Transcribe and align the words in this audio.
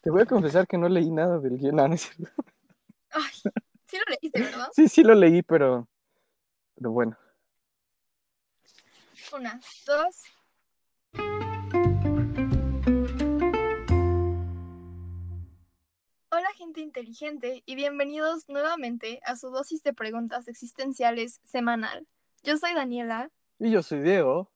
Te 0.00 0.10
voy 0.10 0.22
a 0.22 0.26
confesar 0.26 0.66
que 0.68 0.78
no 0.78 0.88
leí 0.88 1.10
nada 1.10 1.38
del 1.40 1.58
guion. 1.58 1.74
No, 1.74 1.88
no 1.88 1.94
es 1.94 2.02
cierto. 2.02 2.32
Ay, 3.10 3.32
sí 3.84 3.96
lo 3.98 4.04
leíste, 4.08 4.40
¿verdad? 4.40 4.68
Sí, 4.72 4.88
sí 4.88 5.02
lo 5.02 5.14
leí, 5.14 5.42
pero. 5.42 5.88
Pero 6.76 6.92
bueno. 6.92 7.18
Una, 9.34 9.60
dos. 9.86 10.22
Hola 16.30 16.48
gente 16.56 16.80
inteligente 16.80 17.64
y 17.66 17.74
bienvenidos 17.74 18.48
nuevamente 18.48 19.20
a 19.24 19.34
su 19.34 19.50
dosis 19.50 19.82
de 19.82 19.94
preguntas 19.94 20.46
existenciales 20.46 21.40
semanal. 21.42 22.06
Yo 22.44 22.56
soy 22.56 22.72
Daniela. 22.74 23.30
Y 23.58 23.72
yo 23.72 23.82
soy 23.82 24.00
Diego. 24.02 24.52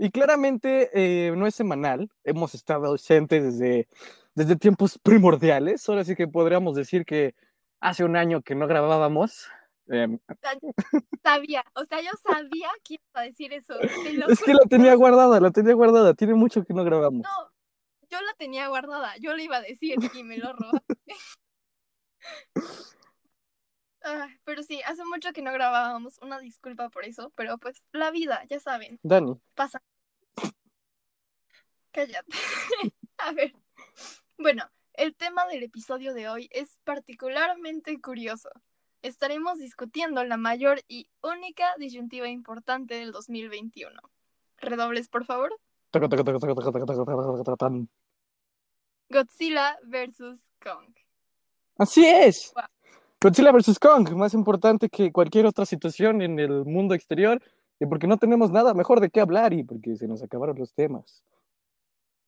Y 0.00 0.10
claramente 0.10 0.90
eh, 0.94 1.32
no 1.36 1.48
es 1.48 1.56
semanal. 1.56 2.08
Hemos 2.22 2.54
estado 2.54 2.86
ausentes 2.86 3.58
desde, 3.58 3.88
desde 4.32 4.54
tiempos 4.54 4.96
primordiales. 4.96 5.88
Ahora 5.88 6.04
sí 6.04 6.14
que 6.14 6.28
podríamos 6.28 6.76
decir 6.76 7.04
que 7.04 7.34
hace 7.80 8.04
un 8.04 8.14
año 8.16 8.40
que 8.42 8.54
no 8.54 8.68
grabábamos. 8.68 9.48
Em, 9.88 10.20
Sabía, 11.24 11.64
o 11.74 11.84
sea, 11.84 12.00
yo 12.00 12.10
sabía 12.22 12.68
que 12.84 12.94
iba 12.94 13.02
a 13.14 13.22
decir 13.22 13.52
eso. 13.52 13.74
es 13.80 14.40
que 14.40 14.54
la 14.54 14.64
tenía 14.68 14.94
guardada, 14.94 15.40
la 15.40 15.50
tenía 15.50 15.74
guardada. 15.74 16.14
Tiene 16.14 16.34
mucho 16.34 16.62
que 16.64 16.74
no 16.74 16.84
grabamos. 16.84 17.26
No, 17.26 17.50
yo 18.08 18.20
la 18.20 18.34
tenía 18.38 18.68
guardada, 18.68 19.16
yo 19.18 19.34
le 19.34 19.44
iba 19.44 19.56
a 19.56 19.62
decir 19.62 19.96
y 20.14 20.22
me 20.22 20.38
lo 20.38 20.52
robaste. 20.52 20.96
Ah, 24.10 24.26
pero 24.44 24.62
sí, 24.62 24.80
hace 24.86 25.04
mucho 25.04 25.34
que 25.34 25.42
no 25.42 25.52
grabábamos, 25.52 26.16
una 26.22 26.38
disculpa 26.38 26.88
por 26.88 27.04
eso, 27.04 27.30
pero 27.34 27.58
pues 27.58 27.84
la 27.92 28.10
vida, 28.10 28.42
ya 28.48 28.58
saben. 28.58 28.98
Dani. 29.02 29.38
Pasa. 29.54 29.82
Cállate. 31.90 32.32
A 33.18 33.32
ver. 33.32 33.54
Bueno, 34.38 34.64
el 34.94 35.14
tema 35.14 35.46
del 35.46 35.62
episodio 35.62 36.14
de 36.14 36.26
hoy 36.26 36.48
es 36.52 36.78
particularmente 36.84 38.00
curioso. 38.00 38.48
Estaremos 39.02 39.58
discutiendo 39.58 40.24
la 40.24 40.38
mayor 40.38 40.80
y 40.88 41.10
única 41.20 41.74
disyuntiva 41.76 42.28
importante 42.28 42.94
del 42.94 43.12
2021. 43.12 44.00
Redobles, 44.56 45.08
por 45.08 45.26
favor. 45.26 45.54
Godzilla 49.10 49.78
versus 49.84 50.40
Kong. 50.62 50.94
Así 51.76 52.06
es. 52.06 52.52
Wow. 52.54 52.64
Godzilla 53.20 53.50
vs. 53.50 53.78
Kong, 53.80 54.10
más 54.12 54.32
importante 54.34 54.88
que 54.88 55.10
cualquier 55.10 55.46
otra 55.46 55.66
situación 55.66 56.22
en 56.22 56.38
el 56.38 56.64
mundo 56.64 56.94
exterior, 56.94 57.42
y 57.80 57.86
porque 57.86 58.06
no 58.06 58.16
tenemos 58.16 58.50
nada 58.50 58.74
mejor 58.74 59.00
de 59.00 59.10
qué 59.10 59.20
hablar 59.20 59.52
y 59.52 59.64
porque 59.64 59.96
se 59.96 60.06
nos 60.06 60.22
acabaron 60.22 60.58
los 60.58 60.72
temas. 60.72 61.24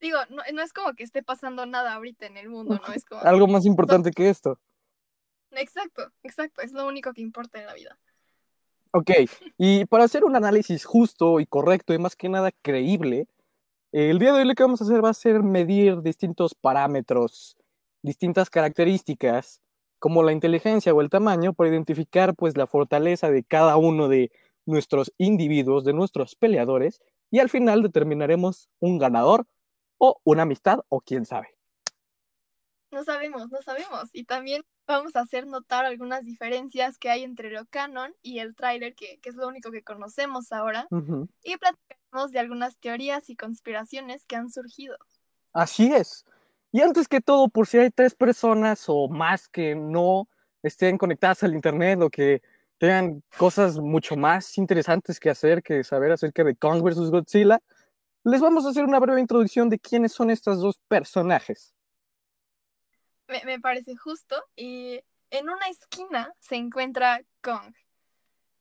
Digo, 0.00 0.19
no, 0.30 0.42
no 0.52 0.62
es 0.62 0.72
como 0.72 0.94
que 0.94 1.05
esté 1.05 1.22
pasando 1.22 1.66
nada 1.66 1.94
ahorita 1.94 2.27
en 2.27 2.36
el 2.36 2.48
mundo, 2.48 2.80
¿no? 2.86 2.94
Es 2.94 3.05
como... 3.05 3.20
Algo 3.24 3.47
más 3.47 3.66
importante 3.66 4.10
que 4.10 4.28
esto. 4.28 4.58
Exacto, 5.52 6.10
exacto, 6.22 6.62
es 6.62 6.72
lo 6.72 6.86
único 6.86 7.12
que 7.12 7.20
importa 7.20 7.60
en 7.60 7.66
la 7.66 7.75
vida. 7.75 7.98
Ok, 8.92 9.10
y 9.56 9.84
para 9.84 10.04
hacer 10.04 10.25
un 10.25 10.34
análisis 10.34 10.84
justo 10.84 11.38
y 11.38 11.47
correcto 11.47 11.94
y 11.94 11.98
más 11.98 12.16
que 12.16 12.28
nada 12.28 12.50
creíble, 12.62 13.28
el 13.92 14.19
día 14.19 14.32
de 14.32 14.41
hoy 14.41 14.44
lo 14.44 14.54
que 14.54 14.64
vamos 14.64 14.80
a 14.80 14.84
hacer 14.84 15.04
va 15.04 15.10
a 15.10 15.14
ser 15.14 15.42
medir 15.44 16.02
distintos 16.02 16.54
parámetros, 16.54 17.56
distintas 18.02 18.50
características, 18.50 19.60
como 20.01 20.25
la 20.25 20.33
inteligencia 20.33 20.93
o 20.93 21.01
el 21.01 21.11
tamaño, 21.11 21.53
para 21.53 21.70
identificar 21.70 22.34
pues 22.34 22.56
la 22.56 22.67
fortaleza 22.67 23.31
de 23.31 23.45
cada 23.45 23.77
uno 23.77 24.09
de 24.09 24.33
nuestros 24.67 25.12
individuos, 25.19 25.84
de 25.84 25.93
nuestros 25.93 26.34
peleadores, 26.34 27.01
y 27.31 27.39
al 27.39 27.48
final 27.48 27.83
determinaremos 27.83 28.69
un 28.81 28.98
ganador 28.98 29.47
o 29.98 30.21
una 30.25 30.43
amistad 30.43 30.81
o 30.89 31.01
quién 31.01 31.25
sabe. 31.27 31.48
No 32.91 33.05
sabemos, 33.05 33.51
no 33.51 33.62
sabemos. 33.62 34.11
Y 34.12 34.25
también 34.25 34.65
vamos 34.87 35.15
a 35.15 35.21
hacer 35.21 35.47
notar 35.47 35.84
algunas 35.84 36.25
diferencias 36.25 36.98
que 36.98 37.09
hay 37.09 37.23
entre 37.23 37.51
lo 37.51 37.65
canon 37.67 38.12
y 38.21 38.41
el 38.41 38.56
tráiler, 38.56 38.97
que, 38.97 39.21
que 39.21 39.28
es 39.28 39.37
lo 39.37 39.47
único 39.47 39.71
que 39.71 39.84
conocemos 39.84 40.50
ahora, 40.50 40.89
Ujú. 40.91 41.28
y 41.44 41.56
platicaremos 41.56 42.33
de 42.33 42.39
algunas 42.41 42.77
teorías 42.78 43.31
y 43.31 43.37
conspiraciones 43.37 44.25
que 44.25 44.34
han 44.34 44.50
surgido. 44.50 44.97
Así 45.53 45.93
es. 45.93 46.25
Y 46.72 46.81
antes 46.82 47.08
que 47.08 47.20
todo, 47.20 47.48
por 47.48 47.66
si 47.66 47.78
hay 47.78 47.91
tres 47.91 48.14
personas 48.14 48.84
o 48.86 49.08
más 49.08 49.48
que 49.48 49.75
no 49.75 50.28
estén 50.62 50.98
conectadas 50.98 51.42
al 51.42 51.54
Internet 51.54 52.00
o 52.03 52.10
que 52.10 52.42
tengan 52.78 53.22
cosas 53.36 53.78
mucho 53.78 54.16
más 54.16 54.56
interesantes 54.56 55.19
que 55.19 55.30
hacer 55.30 55.62
que 55.62 55.82
saber 55.84 56.12
acerca 56.12 56.44
de 56.44 56.54
Kong 56.54 56.82
vs. 56.82 57.10
Godzilla, 57.10 57.60
les 58.25 58.41
vamos 58.41 58.64
a 58.64 58.70
hacer 58.70 58.84
una 58.84 59.00
breve 59.00 59.20
introducción 59.20 59.69
de 59.69 59.78
quiénes 59.78 60.12
son 60.12 60.30
estos 60.30 60.60
dos 60.60 60.78
personajes. 60.88 61.75
Me, 63.26 63.42
me 63.44 63.60
parece 63.60 63.97
justo. 63.97 64.36
Y 64.56 65.00
en 65.30 65.48
una 65.48 65.66
esquina 65.69 66.34
se 66.38 66.56
encuentra 66.56 67.22
Kong. 67.42 67.75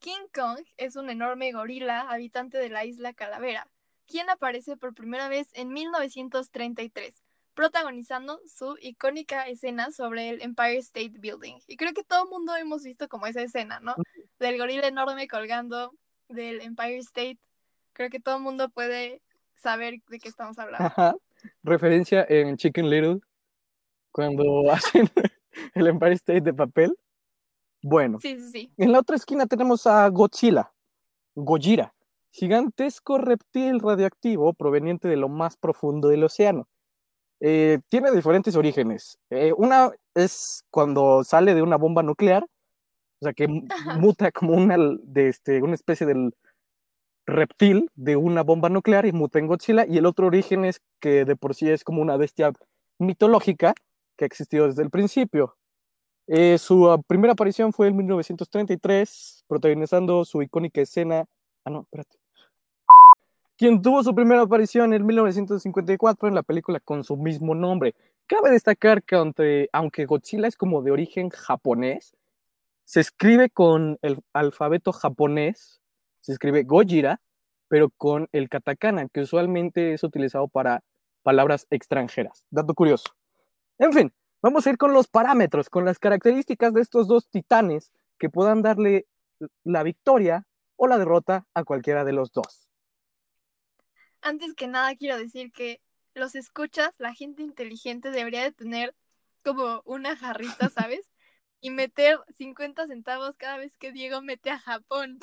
King 0.00 0.28
Kong 0.34 0.64
es 0.78 0.96
un 0.96 1.10
enorme 1.10 1.52
gorila 1.52 2.00
habitante 2.02 2.58
de 2.58 2.70
la 2.70 2.84
isla 2.84 3.12
Calavera, 3.12 3.68
quien 4.06 4.30
aparece 4.30 4.76
por 4.76 4.94
primera 4.94 5.28
vez 5.28 5.50
en 5.52 5.68
1933, 5.68 7.22
protagonizando 7.60 8.40
su 8.46 8.78
icónica 8.80 9.46
escena 9.46 9.90
sobre 9.90 10.30
el 10.30 10.40
Empire 10.40 10.78
State 10.78 11.12
Building. 11.18 11.56
Y 11.66 11.76
creo 11.76 11.92
que 11.92 12.02
todo 12.02 12.24
el 12.24 12.30
mundo 12.30 12.56
hemos 12.56 12.82
visto 12.84 13.06
como 13.06 13.26
esa 13.26 13.42
escena, 13.42 13.80
¿no? 13.80 13.96
Del 14.38 14.56
gorila 14.56 14.86
enorme 14.86 15.28
colgando 15.28 15.92
del 16.30 16.62
Empire 16.62 16.96
State. 17.00 17.38
Creo 17.92 18.08
que 18.08 18.18
todo 18.18 18.38
el 18.38 18.42
mundo 18.42 18.70
puede 18.70 19.20
saber 19.56 20.00
de 20.08 20.18
qué 20.18 20.28
estamos 20.30 20.58
hablando. 20.58 20.86
Ajá. 20.86 21.14
Referencia 21.62 22.24
en 22.30 22.56
Chicken 22.56 22.88
Little, 22.88 23.18
cuando 24.10 24.42
hacen 24.72 25.10
el 25.74 25.86
Empire 25.86 26.14
State 26.14 26.40
de 26.40 26.54
papel. 26.54 26.96
Bueno, 27.82 28.20
Sí, 28.22 28.38
sí, 28.38 28.50
sí. 28.50 28.72
En 28.78 28.90
la 28.90 29.00
otra 29.00 29.16
esquina 29.16 29.44
tenemos 29.44 29.86
a 29.86 30.08
Godzilla, 30.08 30.72
Gojira, 31.34 31.94
gigantesco 32.30 33.18
reptil 33.18 33.80
radioactivo 33.80 34.54
proveniente 34.54 35.08
de 35.08 35.18
lo 35.18 35.28
más 35.28 35.58
profundo 35.58 36.08
del 36.08 36.24
océano. 36.24 36.69
Eh, 37.40 37.78
tiene 37.88 38.10
diferentes 38.12 38.54
orígenes. 38.56 39.18
Eh, 39.30 39.52
una 39.56 39.92
es 40.14 40.64
cuando 40.70 41.24
sale 41.24 41.54
de 41.54 41.62
una 41.62 41.76
bomba 41.76 42.02
nuclear, 42.02 42.44
o 42.44 43.24
sea 43.24 43.32
que 43.32 43.48
muta 43.98 44.30
como 44.32 44.54
una, 44.54 44.76
de 45.02 45.28
este, 45.28 45.62
una 45.62 45.74
especie 45.74 46.06
del 46.06 46.34
reptil 47.26 47.90
de 47.94 48.16
una 48.16 48.42
bomba 48.42 48.68
nuclear 48.68 49.06
y 49.06 49.12
muta 49.12 49.38
en 49.38 49.46
Godzilla. 49.46 49.86
Y 49.86 49.98
el 49.98 50.06
otro 50.06 50.26
origen 50.26 50.64
es 50.64 50.80
que 51.00 51.24
de 51.24 51.36
por 51.36 51.54
sí 51.54 51.68
es 51.70 51.84
como 51.84 52.02
una 52.02 52.16
bestia 52.16 52.52
mitológica 52.98 53.74
que 54.16 54.24
ha 54.24 54.26
existido 54.26 54.66
desde 54.66 54.82
el 54.82 54.90
principio. 54.90 55.56
Eh, 56.26 56.58
su 56.58 56.84
uh, 56.84 57.02
primera 57.02 57.32
aparición 57.32 57.72
fue 57.72 57.88
en 57.88 57.96
1933, 57.96 59.44
protagonizando 59.48 60.24
su 60.24 60.42
icónica 60.42 60.80
escena. 60.80 61.24
Ah, 61.64 61.70
no, 61.70 61.80
espérate. 61.82 62.18
Quien 63.60 63.82
tuvo 63.82 64.02
su 64.02 64.14
primera 64.14 64.40
aparición 64.40 64.94
en 64.94 65.04
1954 65.04 66.28
en 66.28 66.34
la 66.34 66.42
película 66.42 66.80
con 66.80 67.04
su 67.04 67.18
mismo 67.18 67.54
nombre. 67.54 67.94
Cabe 68.26 68.50
destacar 68.50 69.02
que 69.02 69.16
aunque, 69.16 69.68
aunque 69.74 70.06
Godzilla 70.06 70.48
es 70.48 70.56
como 70.56 70.80
de 70.80 70.92
origen 70.92 71.28
japonés, 71.28 72.16
se 72.86 73.00
escribe 73.00 73.50
con 73.50 73.98
el 74.00 74.22
alfabeto 74.32 74.92
japonés, 74.92 75.82
se 76.22 76.32
escribe 76.32 76.62
Gojira, 76.62 77.20
pero 77.68 77.90
con 77.90 78.30
el 78.32 78.48
katakana, 78.48 79.08
que 79.10 79.20
usualmente 79.20 79.92
es 79.92 80.04
utilizado 80.04 80.48
para 80.48 80.82
palabras 81.22 81.66
extranjeras. 81.68 82.46
Dato 82.48 82.72
curioso. 82.72 83.10
En 83.78 83.92
fin, 83.92 84.10
Vamos 84.42 84.66
a 84.66 84.70
ir 84.70 84.78
con 84.78 84.94
los 84.94 85.06
parámetros, 85.06 85.68
con 85.68 85.84
las 85.84 85.98
características 85.98 86.72
de 86.72 86.80
estos 86.80 87.06
dos 87.06 87.28
titanes 87.28 87.92
que 88.18 88.30
puedan 88.30 88.62
darle 88.62 89.06
la 89.64 89.82
victoria 89.82 90.46
o 90.76 90.86
la 90.86 90.96
derrota 90.96 91.44
a 91.52 91.62
cualquiera 91.62 92.06
de 92.06 92.14
los 92.14 92.32
dos. 92.32 92.69
Antes 94.22 94.54
que 94.54 94.68
nada 94.68 94.94
quiero 94.96 95.18
decir 95.18 95.52
que 95.52 95.80
los 96.14 96.34
escuchas, 96.34 96.94
la 96.98 97.14
gente 97.14 97.42
inteligente 97.42 98.10
debería 98.10 98.42
de 98.42 98.52
tener 98.52 98.94
como 99.44 99.82
una 99.84 100.16
jarrita, 100.16 100.68
¿sabes? 100.90 101.08
Y 101.60 101.70
meter 101.70 102.18
50 102.36 102.86
centavos 102.86 103.36
cada 103.36 103.58
vez 103.58 103.76
que 103.76 103.92
Diego 103.92 104.22
mete 104.22 104.50
a 104.50 104.58
Japón. 104.58 105.18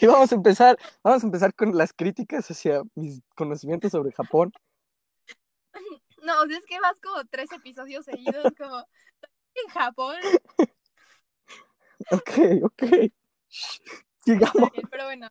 Y 0.00 0.06
vamos 0.06 0.32
a 0.32 0.34
empezar, 0.34 0.78
vamos 1.02 1.22
a 1.22 1.26
empezar 1.26 1.54
con 1.54 1.76
las 1.76 1.92
críticas 1.92 2.50
hacia 2.50 2.82
mis 2.94 3.22
conocimientos 3.34 3.92
sobre 3.92 4.12
Japón. 4.12 4.52
No, 6.22 6.42
o 6.42 6.46
sea, 6.46 6.58
es 6.58 6.66
que 6.66 6.78
vas 6.80 7.00
como 7.00 7.24
tres 7.30 7.50
episodios 7.50 8.04
seguidos 8.04 8.52
como 8.58 8.78
en 9.54 9.68
Japón. 9.72 10.16
Ok, 12.10 12.30
ok. 12.62 12.82
Sigamos. 14.24 14.70
Pero 14.90 15.04
bueno, 15.04 15.28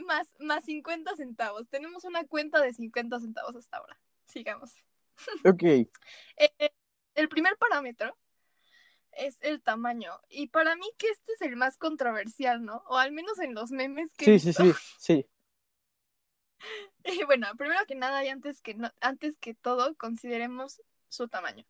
más, 0.00 0.34
más 0.38 0.64
50 0.64 1.16
centavos. 1.16 1.68
Tenemos 1.68 2.04
una 2.04 2.24
cuenta 2.24 2.60
de 2.60 2.72
50 2.72 3.20
centavos 3.20 3.56
hasta 3.56 3.78
ahora. 3.78 3.98
Sigamos. 4.26 4.72
Ok. 5.44 5.62
Eh, 6.36 6.70
el 7.14 7.28
primer 7.28 7.58
parámetro 7.58 8.16
es 9.12 9.36
el 9.42 9.60
tamaño. 9.62 10.18
Y 10.28 10.48
para 10.48 10.76
mí 10.76 10.86
que 10.96 11.08
este 11.08 11.32
es 11.34 11.42
el 11.42 11.56
más 11.56 11.76
controversial, 11.76 12.64
¿no? 12.64 12.82
O 12.86 12.96
al 12.96 13.12
menos 13.12 13.38
en 13.38 13.54
los 13.54 13.70
memes 13.70 14.14
que 14.14 14.24
he 14.24 14.38
Sí, 14.38 14.52
sí, 14.52 14.62
sí, 14.62 14.72
sí. 14.98 15.26
Y 17.04 17.24
bueno, 17.24 17.48
primero 17.56 17.80
que 17.86 17.94
nada 17.94 18.24
y 18.24 18.28
antes 18.28 18.60
que, 18.60 18.74
no, 18.74 18.90
antes 19.00 19.38
que 19.38 19.54
todo, 19.54 19.94
consideremos 19.96 20.82
su 21.08 21.28
tamaño. 21.28 21.64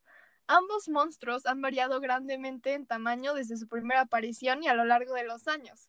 Ambos 0.48 0.88
monstruos 0.88 1.46
han 1.46 1.62
variado 1.62 2.00
grandemente 2.00 2.74
en 2.74 2.86
tamaño 2.86 3.34
desde 3.34 3.56
su 3.56 3.68
primera 3.68 4.00
aparición 4.00 4.64
y 4.64 4.68
a 4.68 4.74
lo 4.74 4.84
largo 4.84 5.14
de 5.14 5.24
los 5.24 5.46
años. 5.46 5.88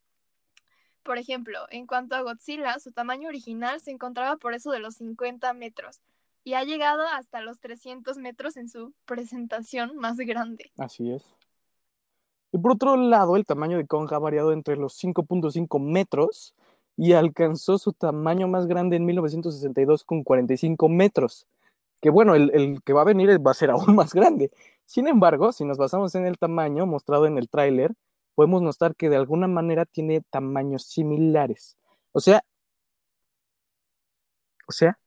Por 1.03 1.17
ejemplo, 1.17 1.59
en 1.69 1.87
cuanto 1.87 2.15
a 2.15 2.21
Godzilla, 2.21 2.79
su 2.79 2.91
tamaño 2.91 3.27
original 3.27 3.79
se 3.81 3.91
encontraba 3.91 4.37
por 4.37 4.53
eso 4.53 4.71
de 4.71 4.79
los 4.79 4.95
50 4.95 5.53
metros 5.53 5.99
y 6.43 6.53
ha 6.53 6.63
llegado 6.63 7.03
hasta 7.07 7.41
los 7.41 7.59
300 7.59 8.17
metros 8.17 8.57
en 8.57 8.69
su 8.69 8.93
presentación 9.05 9.95
más 9.97 10.17
grande. 10.17 10.71
Así 10.77 11.11
es. 11.11 11.23
Y 12.51 12.57
por 12.57 12.73
otro 12.73 12.97
lado, 12.97 13.35
el 13.35 13.45
tamaño 13.45 13.77
de 13.77 13.87
Kong 13.87 14.11
ha 14.13 14.19
variado 14.19 14.51
entre 14.51 14.75
los 14.75 15.01
5.5 15.01 15.79
metros 15.79 16.53
y 16.97 17.13
alcanzó 17.13 17.77
su 17.77 17.93
tamaño 17.93 18.47
más 18.47 18.67
grande 18.67 18.97
en 18.97 19.05
1962 19.05 20.03
con 20.03 20.23
45 20.23 20.89
metros. 20.89 21.47
Que 22.01 22.09
bueno, 22.09 22.35
el, 22.35 22.51
el, 22.53 22.81
que 22.83 22.93
va 22.93 23.01
a 23.01 23.05
venir 23.05 23.29
va 23.45 23.51
a 23.51 23.55
ser 23.55 23.71
aún 23.71 23.95
más 23.95 24.13
grande. 24.13 24.51
Sin 24.85 25.07
embargo, 25.07 25.51
si 25.51 25.63
nos 25.63 25.77
basamos 25.77 26.13
en 26.15 26.25
el 26.25 26.37
tamaño 26.37 26.85
mostrado 26.85 27.25
en 27.25 27.37
el 27.37 27.47
tráiler, 27.47 27.93
podemos 28.35 28.61
notar 28.61 28.95
que 28.95 29.09
de 29.09 29.17
alguna 29.17 29.47
manera 29.47 29.85
tiene 29.85 30.21
tamaños 30.29 30.87
similares. 30.87 31.77
O 32.11 32.19
sea, 32.19 32.43
o 34.67 34.71
sea. 34.71 34.97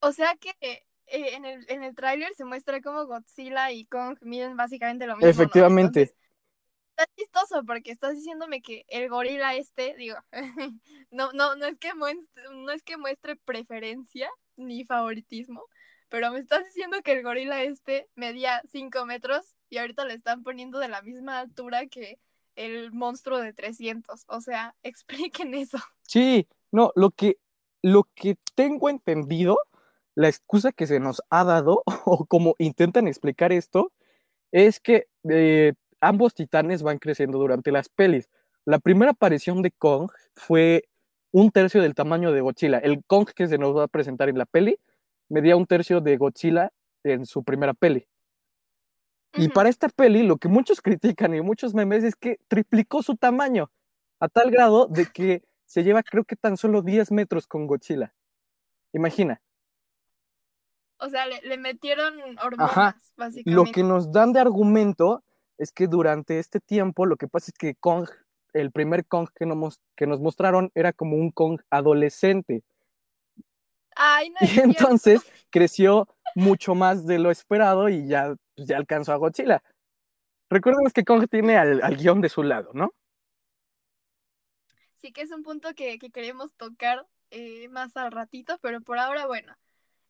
O 0.00 0.12
sea 0.12 0.34
que 0.36 0.54
eh, 0.60 1.34
en 1.34 1.44
el, 1.44 1.64
en 1.68 1.82
el 1.82 1.94
tráiler 1.94 2.34
se 2.34 2.44
muestra 2.44 2.80
como 2.80 3.06
Godzilla 3.06 3.70
y 3.72 3.84
Kong 3.86 4.18
miden 4.22 4.56
básicamente 4.56 5.06
lo 5.06 5.16
mismo. 5.16 5.28
Efectivamente. 5.28 6.00
¿no? 6.00 6.02
Entonces, 6.02 6.30
está 6.90 7.06
chistoso 7.16 7.64
porque 7.64 7.90
estás 7.90 8.14
diciéndome 8.14 8.62
que 8.62 8.84
el 8.88 9.08
gorila 9.08 9.54
este, 9.54 9.94
digo, 9.96 10.16
no, 11.10 11.32
no, 11.32 11.56
no 11.56 11.66
es 11.66 11.78
que 11.78 11.94
muestre, 11.94 12.42
no 12.52 12.72
es 12.72 12.82
que 12.82 12.96
muestre 12.96 13.36
preferencia 13.36 14.28
ni 14.56 14.84
favoritismo, 14.84 15.64
pero 16.10 16.30
me 16.32 16.40
estás 16.40 16.64
diciendo 16.64 16.98
que 17.02 17.12
el 17.12 17.22
gorila 17.22 17.62
este 17.62 18.08
medía 18.16 18.60
5 18.70 19.06
metros 19.06 19.54
y 19.70 19.78
ahorita 19.78 20.04
le 20.04 20.14
están 20.14 20.42
poniendo 20.42 20.78
de 20.78 20.88
la 20.88 21.00
misma 21.02 21.38
altura 21.38 21.86
que 21.86 22.18
el 22.56 22.92
monstruo 22.92 23.38
de 23.38 23.52
300. 23.52 24.24
O 24.26 24.40
sea, 24.40 24.74
expliquen 24.82 25.54
eso. 25.54 25.78
Sí, 26.02 26.46
no, 26.72 26.92
lo 26.96 27.10
que, 27.10 27.38
lo 27.80 28.08
que 28.14 28.36
tengo 28.54 28.90
entendido, 28.90 29.58
la 30.14 30.28
excusa 30.28 30.72
que 30.72 30.86
se 30.86 31.00
nos 31.00 31.22
ha 31.30 31.44
dado, 31.44 31.82
o 32.04 32.26
como 32.26 32.56
intentan 32.58 33.08
explicar 33.08 33.52
esto, 33.52 33.92
es 34.52 34.80
que 34.80 35.06
eh, 35.30 35.74
ambos 36.00 36.34
titanes 36.34 36.82
van 36.82 36.98
creciendo 36.98 37.38
durante 37.38 37.70
las 37.72 37.88
pelis. 37.88 38.28
La 38.64 38.80
primera 38.80 39.12
aparición 39.12 39.62
de 39.62 39.70
Kong 39.70 40.10
fue 40.34 40.84
un 41.30 41.52
tercio 41.52 41.80
del 41.80 41.94
tamaño 41.94 42.32
de 42.32 42.40
Godzilla. 42.40 42.78
El 42.78 43.04
Kong 43.04 43.28
que 43.34 43.46
se 43.46 43.58
nos 43.58 43.76
va 43.76 43.84
a 43.84 43.88
presentar 43.88 44.28
en 44.28 44.38
la 44.38 44.46
peli 44.46 44.78
medía 45.30 45.56
un 45.56 45.66
tercio 45.66 46.02
de 46.02 46.18
Godzilla 46.18 46.70
en 47.02 47.24
su 47.24 47.42
primera 47.42 47.72
peli. 47.72 48.06
Y 49.34 49.48
para 49.48 49.68
esta 49.68 49.88
peli, 49.88 50.22
lo 50.22 50.36
que 50.36 50.48
muchos 50.48 50.80
critican 50.82 51.34
y 51.34 51.40
muchos 51.40 51.74
memes 51.74 52.04
es 52.04 52.16
que 52.16 52.38
triplicó 52.48 53.02
su 53.02 53.16
tamaño 53.16 53.70
a 54.18 54.28
tal 54.28 54.50
grado 54.50 54.86
de 54.86 55.06
que 55.06 55.42
se 55.64 55.82
lleva, 55.82 56.02
creo 56.02 56.24
que 56.24 56.36
tan 56.36 56.56
solo 56.56 56.82
10 56.82 57.12
metros 57.12 57.46
con 57.46 57.66
Godzilla. 57.66 58.12
Imagina. 58.92 59.40
O 60.98 61.08
sea, 61.08 61.26
le, 61.26 61.40
le 61.42 61.56
metieron 61.56 62.14
hormonas, 62.38 62.70
Ajá. 62.70 62.96
básicamente. 63.16 63.50
Lo 63.50 63.64
que 63.72 63.82
nos 63.82 64.12
dan 64.12 64.32
de 64.32 64.40
argumento 64.40 65.22
es 65.56 65.72
que 65.72 65.86
durante 65.86 66.38
este 66.38 66.58
tiempo, 66.58 67.06
lo 67.06 67.16
que 67.16 67.28
pasa 67.28 67.50
es 67.52 67.58
que 67.58 67.74
Kong, 67.76 68.08
el 68.52 68.72
primer 68.72 69.06
Kong 69.06 69.28
que 69.34 69.46
nos, 69.46 69.80
que 69.96 70.06
nos 70.06 70.20
mostraron, 70.20 70.70
era 70.74 70.92
como 70.92 71.16
un 71.16 71.30
Kong 71.30 71.60
adolescente. 71.70 72.64
Ay, 73.96 74.30
no 74.30 74.36
Y 74.40 74.46
cierto. 74.48 74.88
entonces 74.88 75.22
creció 75.50 76.08
mucho 76.34 76.74
más 76.74 77.06
de 77.06 77.18
lo 77.18 77.30
esperado 77.30 77.88
y 77.88 78.06
ya, 78.06 78.34
pues, 78.56 78.68
ya 78.68 78.76
alcanzó 78.76 79.12
a 79.12 79.16
Godzilla. 79.16 79.62
Recordemos 80.50 80.92
que 80.92 81.04
Kong 81.04 81.26
tiene 81.30 81.56
al, 81.56 81.82
al 81.82 81.96
guion 81.96 82.20
de 82.20 82.28
su 82.28 82.42
lado, 82.42 82.70
¿no? 82.74 82.92
Sí 84.96 85.12
que 85.12 85.22
es 85.22 85.30
un 85.32 85.42
punto 85.42 85.74
que, 85.74 85.98
que 85.98 86.10
queremos 86.10 86.54
tocar 86.54 87.06
eh, 87.30 87.68
más 87.68 87.96
al 87.96 88.12
ratito, 88.12 88.58
pero 88.62 88.80
por 88.80 88.98
ahora, 88.98 89.26
bueno. 89.26 89.54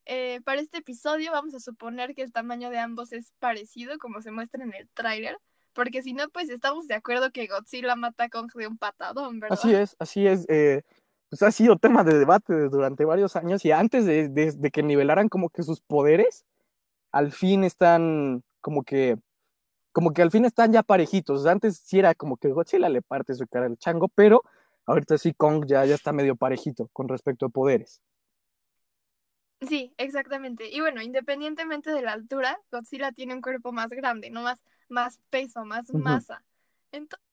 Eh, 0.06 0.41
para 0.44 0.61
este 0.61 0.79
episodio 0.79 1.31
vamos 1.31 1.55
a 1.55 1.61
suponer 1.61 2.15
que 2.15 2.23
el 2.23 2.33
tamaño 2.33 2.71
de 2.71 2.79
ambos 2.79 3.12
es 3.12 3.33
parecido, 3.38 3.99
como 3.99 4.23
se 4.23 4.33
muestra 4.33 4.65
en 4.65 4.75
el 4.75 4.88
tráiler, 4.91 5.38
porque 5.73 6.03
si 6.03 6.15
no, 6.15 6.29
pues 6.31 6.50
estamos 6.50 6.88
de 6.88 6.94
acuerdo 6.94 7.31
que 7.31 7.47
Godzilla 7.47 7.94
mata 7.94 8.25
a 8.25 8.29
Kong 8.29 8.50
de 8.55 8.67
un 8.67 8.79
patadón, 8.79 9.38
¿verdad? 9.38 9.59
Así 9.59 9.73
es, 9.75 9.94
así 10.00 10.26
es. 10.26 10.47
eh, 10.49 10.83
pues 11.31 11.43
ha 11.43 11.53
sido 11.53 11.79
tema 11.79 12.05
de 12.05 12.19
debate 12.19 12.69
durante 12.71 13.05
varios 13.06 13.37
años 13.37 13.65
y 13.65 13.73
antes 13.73 14.06
de, 14.06 14.29
de- 14.29 14.53
de 14.53 14.71
que 14.73 14.82
nivelaran 14.82 15.29
como 15.31 15.50
que 15.50 15.62
sus 15.65 15.81
poderes, 15.82 16.44
al 17.12 17.32
fin 17.32 17.65
están 17.65 18.44
como 18.61 18.85
que, 18.85 19.19
como 19.93 20.12
que 20.12 20.23
al 20.23 20.31
fin 20.31 20.44
están 20.47 20.73
ya 20.73 20.82
parejitos. 20.82 21.47
Antes 21.47 21.79
sí 21.79 21.99
era 22.00 22.15
como 22.15 22.37
que 22.38 22.49
Godzilla 22.50 22.88
le 22.91 23.03
parte 23.03 23.35
su 23.35 23.47
cara 23.49 23.67
al 23.67 23.79
chango, 23.79 24.09
pero 24.09 24.43
ahorita 24.87 25.19
sí 25.19 25.35
Kong 25.35 25.67
ya, 25.67 25.85
ya 25.87 25.94
está 25.97 26.12
medio 26.12 26.37
parejito 26.37 26.88
con 26.93 27.09
respecto 27.09 27.47
a 27.47 27.50
poderes. 27.50 28.03
Sí, 29.69 29.93
exactamente. 29.99 30.71
Y 30.71 30.81
bueno, 30.81 31.03
independientemente 31.03 31.91
de 31.93 32.00
la 32.03 32.12
altura, 32.12 32.59
Godzilla 32.73 33.12
tiene 33.12 33.35
un 33.35 33.43
cuerpo 33.43 33.73
más 33.73 33.91
grande, 33.91 34.31
no 34.31 34.43
más, 34.43 34.62
más 34.88 35.21
peso, 35.29 35.65
más 35.67 35.91
masa. 35.91 36.44
Entonces, 36.93 37.26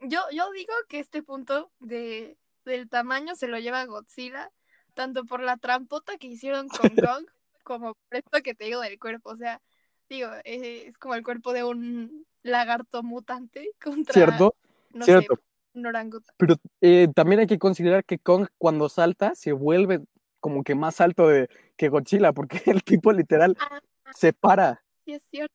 yo, 0.00 0.20
yo 0.32 0.50
digo 0.52 0.72
que 0.88 0.98
este 0.98 1.22
punto 1.22 1.72
de, 1.80 2.36
del 2.64 2.88
tamaño 2.88 3.34
se 3.34 3.48
lo 3.48 3.58
lleva 3.58 3.84
Godzilla, 3.86 4.50
tanto 4.94 5.24
por 5.24 5.40
la 5.42 5.56
trampota 5.56 6.16
que 6.18 6.26
hicieron 6.28 6.68
con 6.68 6.90
Kong, 7.18 7.26
como 7.62 7.94
por 7.94 8.18
esto 8.18 8.42
que 8.42 8.54
te 8.54 8.64
digo 8.64 8.80
del 8.80 8.98
cuerpo. 8.98 9.30
O 9.30 9.36
sea, 9.36 9.60
digo, 10.08 10.28
eh, 10.44 10.84
es 10.86 10.98
como 10.98 11.14
el 11.14 11.22
cuerpo 11.22 11.52
de 11.52 11.64
un 11.64 12.26
lagarto 12.42 13.02
mutante 13.02 13.70
contra, 13.82 14.12
¿Cierto? 14.14 14.54
no 14.92 15.04
Cierto. 15.04 15.36
sé, 15.36 15.42
un 15.78 15.86
orangután. 15.86 16.34
Pero 16.36 16.56
eh, 16.80 17.08
también 17.14 17.40
hay 17.40 17.46
que 17.46 17.58
considerar 17.58 18.04
que 18.04 18.18
Kong 18.18 18.46
cuando 18.58 18.88
salta 18.88 19.34
se 19.34 19.52
vuelve 19.52 20.00
como 20.40 20.64
que 20.64 20.74
más 20.74 21.00
alto 21.00 21.28
de, 21.28 21.48
que 21.76 21.88
Godzilla, 21.88 22.32
porque 22.32 22.60
el 22.66 22.82
tipo 22.82 23.12
literal 23.12 23.56
Ah, 23.60 23.80
se 24.14 24.32
para. 24.32 24.82
Sí, 25.04 25.12
es 25.14 25.22
cierto. 25.30 25.54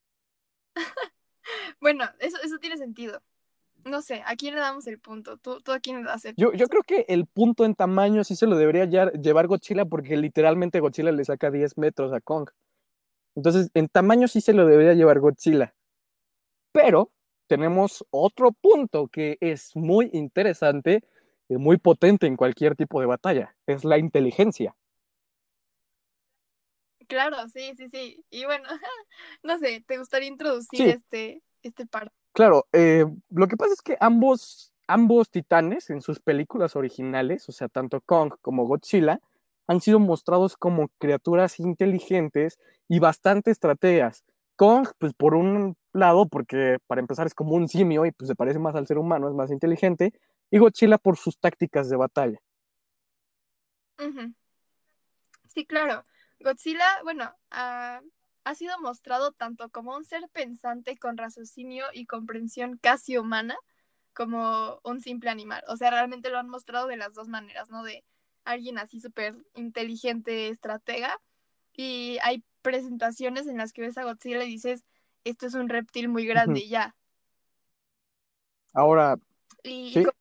bueno, 1.79 2.05
eso, 2.19 2.37
eso 2.43 2.57
tiene 2.57 2.77
sentido. 2.77 3.21
No 3.89 4.01
sé, 4.01 4.21
¿a 4.25 4.35
quién 4.35 4.55
le 4.55 4.61
damos 4.61 4.87
el 4.87 4.99
punto? 4.99 5.37
¿Tú, 5.37 5.61
tú 5.61 5.71
a 5.71 5.79
quién 5.79 5.97
le 5.97 6.03
das 6.03 6.25
el 6.25 6.35
Yo, 6.35 6.49
punto? 6.49 6.57
yo 6.57 6.67
creo 6.67 6.83
que 6.83 7.05
el 7.09 7.25
punto 7.25 7.65
en 7.65 7.75
tamaño 7.75 8.23
sí 8.23 8.35
se 8.35 8.47
lo 8.47 8.57
debería 8.57 8.85
llevar 8.85 9.47
Godzilla 9.47 9.85
porque 9.85 10.17
literalmente 10.17 10.79
Godzilla 10.79 11.11
le 11.11 11.25
saca 11.25 11.49
10 11.51 11.77
metros 11.77 12.13
a 12.13 12.21
Kong. 12.21 12.49
Entonces, 13.35 13.71
en 13.73 13.87
tamaño 13.89 14.27
sí 14.27 14.41
se 14.41 14.53
lo 14.53 14.65
debería 14.67 14.93
llevar 14.93 15.19
Godzilla. 15.19 15.75
Pero 16.71 17.11
tenemos 17.47 18.05
otro 18.11 18.51
punto 18.51 19.07
que 19.07 19.37
es 19.41 19.75
muy 19.75 20.09
interesante 20.13 21.03
y 21.49 21.57
muy 21.57 21.77
potente 21.77 22.27
en 22.27 22.37
cualquier 22.37 22.75
tipo 22.75 22.99
de 22.99 23.07
batalla. 23.07 23.55
Es 23.67 23.83
la 23.85 23.97
inteligencia. 23.97 24.75
Claro, 27.07 27.37
sí, 27.49 27.73
sí, 27.77 27.87
sí. 27.89 28.25
Y 28.29 28.45
bueno, 28.45 28.67
no 29.43 29.57
sé, 29.59 29.83
¿te 29.87 29.97
gustaría 29.97 30.27
introducir 30.27 30.79
Sí. 30.79 30.89
este, 30.89 31.41
este 31.63 31.85
par? 31.85 32.11
Claro, 32.37 32.67
eh, 32.71 33.03
lo 33.31 33.47
que 33.47 33.57
pasa 33.57 33.73
es 33.73 33.81
que 33.81 33.97
ambos, 33.99 34.71
ambos 34.85 35.31
titanes 35.31 35.89
en 35.89 36.01
sus 36.01 36.19
películas 36.19 36.75
originales, 36.75 37.49
o 37.49 37.51
sea, 37.51 37.67
tanto 37.67 37.99
Kong 38.01 38.35
como 38.43 38.67
Godzilla, 38.67 39.19
han 39.65 39.81
sido 39.81 39.97
mostrados 39.97 40.55
como 40.55 40.89
criaturas 40.99 41.59
inteligentes 41.59 42.59
y 42.87 42.99
bastante 42.99 43.49
estrategas. 43.49 44.23
Kong, 44.55 44.87
pues 44.99 45.15
por 45.15 45.33
un 45.33 45.77
lado, 45.93 46.27
porque 46.27 46.77
para 46.85 47.01
empezar 47.01 47.25
es 47.25 47.33
como 47.33 47.55
un 47.55 47.67
simio 47.67 48.05
y 48.05 48.11
pues 48.11 48.27
se 48.27 48.35
parece 48.35 48.59
más 48.59 48.75
al 48.75 48.85
ser 48.85 48.99
humano, 48.99 49.27
es 49.27 49.33
más 49.33 49.49
inteligente, 49.49 50.13
y 50.51 50.59
Godzilla 50.59 50.99
por 50.99 51.17
sus 51.17 51.39
tácticas 51.39 51.89
de 51.89 51.95
batalla. 51.97 52.39
Sí, 55.47 55.65
claro. 55.65 56.03
Godzilla, 56.39 57.01
bueno, 57.01 57.33
ah, 57.49 57.99
ha 58.47 58.55
sido 58.55 58.79
mostrado 58.79 59.31
tanto 59.33 59.69
como 59.69 59.95
un 59.95 60.05
ser 60.05 60.29
pensante 60.29 60.97
con 60.97 61.17
raciocinio 61.17 61.85
y 61.93 62.05
comprensión 62.05 62.77
casi 62.77 63.17
humana, 63.17 63.57
como 64.13 64.79
un 64.83 65.01
simple 65.01 65.29
animal. 65.29 65.63
O 65.67 65.75
sea, 65.77 65.91
realmente 65.91 66.29
lo 66.29 66.39
han 66.39 66.49
mostrado 66.49 66.87
de 66.87 66.97
las 66.97 67.13
dos 67.13 67.27
maneras, 67.27 67.69
¿no? 67.69 67.83
De 67.83 68.03
alguien 68.45 68.77
así 68.77 68.99
súper 68.99 69.35
inteligente, 69.55 70.47
estratega. 70.49 71.19
Y 71.73 72.17
hay 72.23 72.43
presentaciones 72.61 73.47
en 73.47 73.57
las 73.57 73.73
que 73.73 73.81
ves 73.81 73.97
a 73.97 74.03
Godzilla 74.03 74.43
y 74.43 74.47
dices, 74.49 74.85
esto 75.23 75.45
es 75.45 75.53
un 75.53 75.69
reptil 75.69 76.07
muy 76.07 76.25
grande, 76.25 76.61
y 76.61 76.69
ya. 76.69 76.95
Ahora, 78.73 79.17
Y, 79.63 79.89
y 79.89 79.93
Sí. 79.93 80.03
con, 80.05 80.13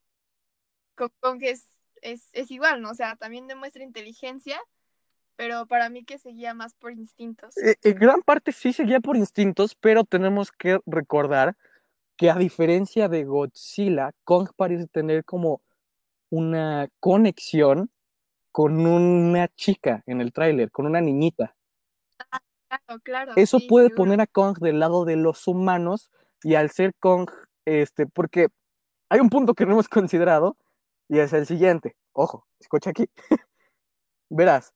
con- 0.97 1.13
con 1.21 1.39
que 1.39 1.51
es, 1.51 1.67
es, 2.03 2.29
es 2.33 2.51
igual, 2.51 2.83
¿no? 2.83 2.91
O 2.91 2.95
sea, 2.95 3.17
también 3.17 3.47
demuestra 3.47 3.83
inteligencia, 3.85 4.61
pero 5.37 5.67
para 5.67 5.89
mí 5.91 6.05
que 6.05 6.19
seguía 6.19 6.55
más 6.55 6.75
por 6.75 6.93
instintos. 6.93 7.57
eh, 7.59 7.77
en 7.83 7.95
gran 7.99 8.23
parte 8.23 8.53
sí 8.53 8.73
seguía 8.73 9.01
por 9.01 9.17
instintos, 9.17 9.75
pero 9.75 10.05
tenemos 10.05 10.51
que 10.53 10.81
recordar 10.87 11.57
que 12.17 12.31
a 12.31 12.37
diferencia 12.37 13.09
de 13.09 13.25
Godzilla, 13.25 14.13
Kong 14.25 14.49
parece 14.57 14.87
tener 14.87 15.25
como 15.25 15.61
una 16.31 16.89
conexión 17.01 17.91
con 18.53 18.87
una 18.87 19.49
chica 19.49 20.03
en 20.07 20.21
el 20.23 20.33
tráiler, 20.33 20.71
con 20.71 20.87
una 20.87 21.01
niñita. 21.01 21.55
Claro, 22.69 23.01
claro. 23.03 23.33
Eso 23.37 23.59
sí, 23.61 23.67
puede 23.69 23.89
seguro. 23.89 23.97
poner 24.05 24.21
a 24.21 24.27
Kong 24.27 24.59
del 24.59 24.81
lado 24.81 25.05
de 25.05 25.17
los 25.17 25.47
humanos 25.47 26.11
y 26.43 26.55
al 26.55 26.71
ser 26.71 26.95
Kong, 26.99 27.31
este, 27.65 28.07
porque 28.07 28.49
hay 29.11 29.21
un 29.21 29.31
punto 29.31 29.55
que 29.55 29.67
no 29.67 29.73
hemos 29.73 29.89
considerado 29.89 30.57
y 31.09 31.19
es 31.19 31.33
el 31.33 31.47
siguiente. 31.47 31.97
Ojo, 32.13 32.47
escucha 32.59 32.91
aquí. 32.91 33.09
Verás, 34.31 34.73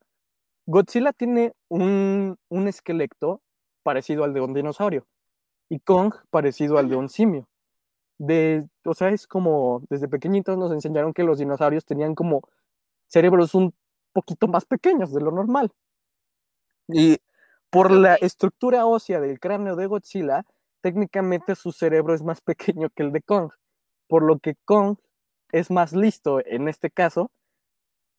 Godzilla 0.71 1.13
tiene 1.13 1.53
un, 1.69 2.37
un 2.49 2.69
esqueleto 2.69 3.43
parecido 3.83 4.23
al 4.23 4.33
de 4.33 4.41
un 4.41 4.55
dinosaurio 4.55 5.05
y 5.69 5.81
Kong 5.81 6.15
parecido 6.31 6.79
al 6.79 6.89
de 6.89 6.95
un 6.95 7.09
simio. 7.09 7.49
De, 8.19 8.69
o 8.85 8.95
sea, 8.95 9.09
es 9.09 9.27
como 9.27 9.83
desde 9.91 10.07
pequeñitos 10.07 10.57
nos 10.57 10.71
enseñaron 10.71 11.13
que 11.13 11.25
los 11.25 11.41
dinosaurios 11.41 11.85
tenían 11.85 12.15
como 12.15 12.43
cerebros 13.09 13.57
un 13.57 13.75
poquito 14.13 14.47
más 14.47 14.65
pequeños 14.65 15.13
de 15.13 15.21
lo 15.21 15.33
normal. 15.33 15.73
Y 16.87 17.19
por 17.71 17.91
la 17.91 18.15
estructura 18.15 18.87
ósea 18.87 19.19
del 19.21 19.41
cráneo 19.41 19.75
de 19.75 19.87
Godzilla, 19.87 20.45
técnicamente 20.83 21.57
su 21.57 21.73
cerebro 21.73 22.15
es 22.15 22.23
más 22.23 22.41
pequeño 22.43 22.91
que 22.95 23.03
el 23.03 23.11
de 23.11 23.23
Kong, 23.23 23.51
por 24.07 24.23
lo 24.23 24.39
que 24.39 24.55
Kong 24.65 24.99
es 25.51 25.69
más 25.73 25.95
listo 25.95 26.39
en 26.47 26.69
este 26.69 26.93
caso 26.93 27.33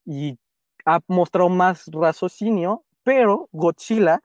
y 0.03 0.37
ha 0.85 0.99
mostrado 1.07 1.49
más 1.49 1.85
raciocinio, 1.87 2.83
pero 3.03 3.49
Godzilla 3.51 4.21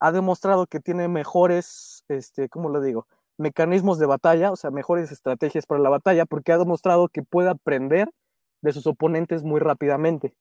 ha 0.00 0.12
demostrado 0.12 0.66
que 0.66 0.80
tiene 0.80 1.08
mejores, 1.08 2.04
este, 2.08 2.48
¿cómo 2.48 2.68
lo 2.68 2.80
digo? 2.80 3.06
Mecanismos 3.36 3.98
de 3.98 4.06
batalla, 4.06 4.50
o 4.52 4.56
sea, 4.56 4.70
mejores 4.70 5.12
estrategias 5.12 5.66
para 5.66 5.80
la 5.80 5.90
batalla, 5.90 6.26
porque 6.26 6.52
ha 6.52 6.58
demostrado 6.58 7.08
que 7.08 7.22
puede 7.22 7.50
aprender 7.50 8.10
de 8.60 8.72
sus 8.72 8.86
oponentes 8.86 9.44
muy 9.44 9.60
rápidamente. 9.60 10.34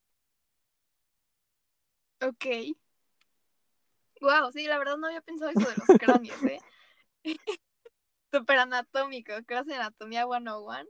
Ok. 2.22 2.46
Wow, 4.22 4.52
sí, 4.52 4.66
la 4.66 4.80
verdad 4.80 4.98
no 4.98 5.08
había 5.08 5.22
pensado 5.22 5.52
eso 5.52 5.70
de 5.70 5.76
los 5.76 5.88
cráneos, 6.00 6.44
¿eh? 6.44 6.60
Súper 8.32 8.60
anatómico, 8.60 9.34
clase 9.46 9.72
de 9.72 9.78
anatomía 9.78 10.26
101. 10.26 10.90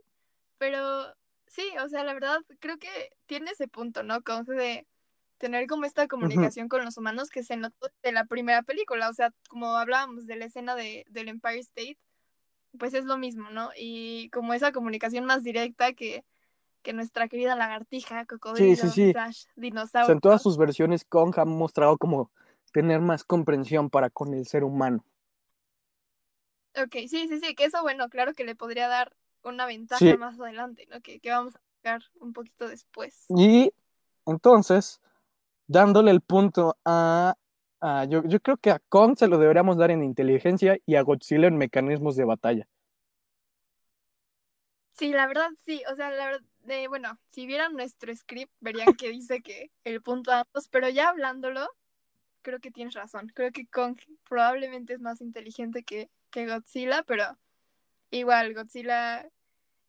Pero 0.58 1.14
sí, 1.48 1.64
o 1.84 1.88
sea, 1.88 2.04
la 2.04 2.14
verdad 2.14 2.38
creo 2.60 2.78
que 2.78 2.88
tiene 3.26 3.50
ese 3.50 3.68
punto, 3.68 4.02
¿no? 4.02 4.22
Como 4.22 4.42
de 4.44 4.86
tener 5.38 5.66
como 5.66 5.84
esta 5.84 6.08
comunicación 6.08 6.68
con 6.68 6.84
los 6.84 6.96
humanos 6.96 7.30
que 7.30 7.42
se 7.42 7.56
notó 7.56 7.90
de 8.02 8.12
la 8.12 8.24
primera 8.24 8.62
película. 8.62 9.08
O 9.08 9.14
sea, 9.14 9.32
como 9.48 9.76
hablábamos 9.76 10.26
de 10.26 10.36
la 10.36 10.46
escena 10.46 10.74
de, 10.74 11.04
del 11.08 11.28
Empire 11.28 11.60
State, 11.60 11.98
pues 12.78 12.94
es 12.94 13.04
lo 13.04 13.16
mismo, 13.16 13.50
¿no? 13.50 13.70
Y 13.76 14.30
como 14.30 14.52
esa 14.54 14.72
comunicación 14.72 15.24
más 15.24 15.42
directa 15.42 15.92
que, 15.92 16.24
que 16.82 16.92
nuestra 16.92 17.28
querida 17.28 17.54
lagartija, 17.56 18.26
cocodrilo, 18.26 18.74
Sí, 18.76 18.88
sí, 18.88 19.06
sí. 19.06 19.12
slash, 19.12 19.44
O 19.46 19.60
dinosaurio. 19.60 20.06
sea, 20.06 20.12
en 20.14 20.20
todas 20.20 20.42
sus 20.42 20.58
versiones, 20.58 21.04
Kong 21.04 21.34
ha 21.38 21.44
mostrado 21.44 21.96
como 21.98 22.30
tener 22.72 23.00
más 23.00 23.24
comprensión 23.24 23.90
para 23.90 24.10
con 24.10 24.34
el 24.34 24.46
ser 24.46 24.64
humano. 24.64 25.04
Ok, 26.76 26.92
sí, 27.08 27.26
sí, 27.28 27.40
sí, 27.40 27.54
que 27.54 27.64
eso, 27.64 27.82
bueno, 27.82 28.08
claro 28.08 28.34
que 28.34 28.44
le 28.44 28.54
podría 28.54 28.88
dar 28.88 29.16
una 29.42 29.66
ventaja 29.66 29.98
Sí. 29.98 30.16
más 30.16 30.38
adelante, 30.40 30.86
¿no? 30.90 31.00
Que, 31.00 31.20
que 31.20 31.30
vamos 31.30 31.56
a 31.56 31.60
tocar 31.76 32.02
un 32.20 32.32
poquito 32.32 32.68
después. 32.68 33.26
Y 33.28 33.72
entonces, 34.26 35.00
dándole 35.68 36.10
el 36.12 36.20
punto 36.22 36.76
a, 36.84 37.36
a- 37.80 38.04
yo, 38.06 38.24
yo 38.26 38.40
creo 38.40 38.56
que 38.58 38.70
a 38.72 38.80
Kong 38.88 39.16
se 39.18 39.28
lo 39.28 39.38
deberíamos 39.38 39.78
dar 39.78 39.90
en 39.92 40.04
inteligencia 40.04 40.78
y 40.86 40.96
a 40.96 41.02
Godzilla 41.02 41.48
en 41.48 41.58
mecanismos 41.58 42.16
de 42.16 42.24
batalla. 42.24 42.68
Sí, 44.92 45.12
la 45.12 45.26
verdad, 45.28 45.48
sí, 45.64 45.82
o 45.90 45.94
sea, 45.94 46.10
la 46.10 46.26
verdad, 46.26 46.42
eh, 46.68 46.88
bueno, 46.88 47.18
si 47.30 47.46
vieran 47.46 47.74
nuestro 47.74 48.14
script, 48.14 48.52
verían 48.60 48.96
que 48.96 49.10
dice 49.10 49.42
que 49.42 49.70
el 49.84 50.02
punto 50.02 50.32
a 50.32 50.40
ambos, 50.40 50.68
pero 50.68 50.88
ya 50.88 51.08
hablándolo, 51.10 51.68
creo 52.42 52.60
que 52.60 52.70
tienes 52.72 52.94
razón. 52.94 53.28
Creo 53.34 53.52
que 53.52 53.66
Kong 53.68 53.98
probablemente 54.28 54.94
es 54.94 55.00
más 55.00 55.20
inteligente 55.22 55.84
que, 55.84 56.10
que 56.30 56.46
Godzilla, 56.48 57.02
pero 57.04 57.24
igual, 58.10 58.54
Godzilla. 58.54 59.28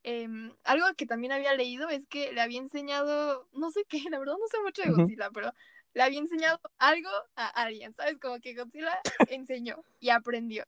em, 0.04 0.54
algo 0.64 0.86
que 0.96 1.06
también 1.06 1.34
había 1.34 1.54
leído 1.56 1.90
es 1.90 2.08
que 2.08 2.32
le 2.32 2.42
había 2.42 2.60
enseñado, 2.60 3.48
no 3.54 3.72
sé 3.72 3.84
qué, 3.88 4.00
la 4.14 4.20
verdad 4.20 4.36
no 4.40 4.48
sé 4.48 4.62
mucho 4.62 4.84
de. 4.84 4.92
Godzilla, 4.92 5.30
pero 5.32 5.54
le 5.94 6.04
había 6.04 6.20
enseñado 6.20 6.60
algo 6.78 7.10
a 7.36 7.48
alguien, 7.48 7.94
¿sabes? 7.94 8.18
Como 8.20 8.40
que 8.40 8.54
Godzilla 8.56 9.00
enseñó 9.30 9.84
y 10.00 10.10
aprendió. 10.10 10.64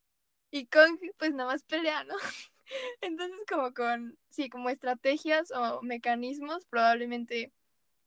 Y 0.51 0.65
Kong, 0.65 0.99
pues 1.17 1.33
nada 1.33 1.51
más 1.51 1.63
pelea, 1.63 2.03
¿no? 2.03 2.15
Entonces, 3.01 3.39
como 3.49 3.73
con, 3.73 4.17
sí, 4.29 4.49
como 4.49 4.69
estrategias 4.69 5.51
o 5.51 5.81
mecanismos, 5.81 6.65
probablemente 6.65 7.51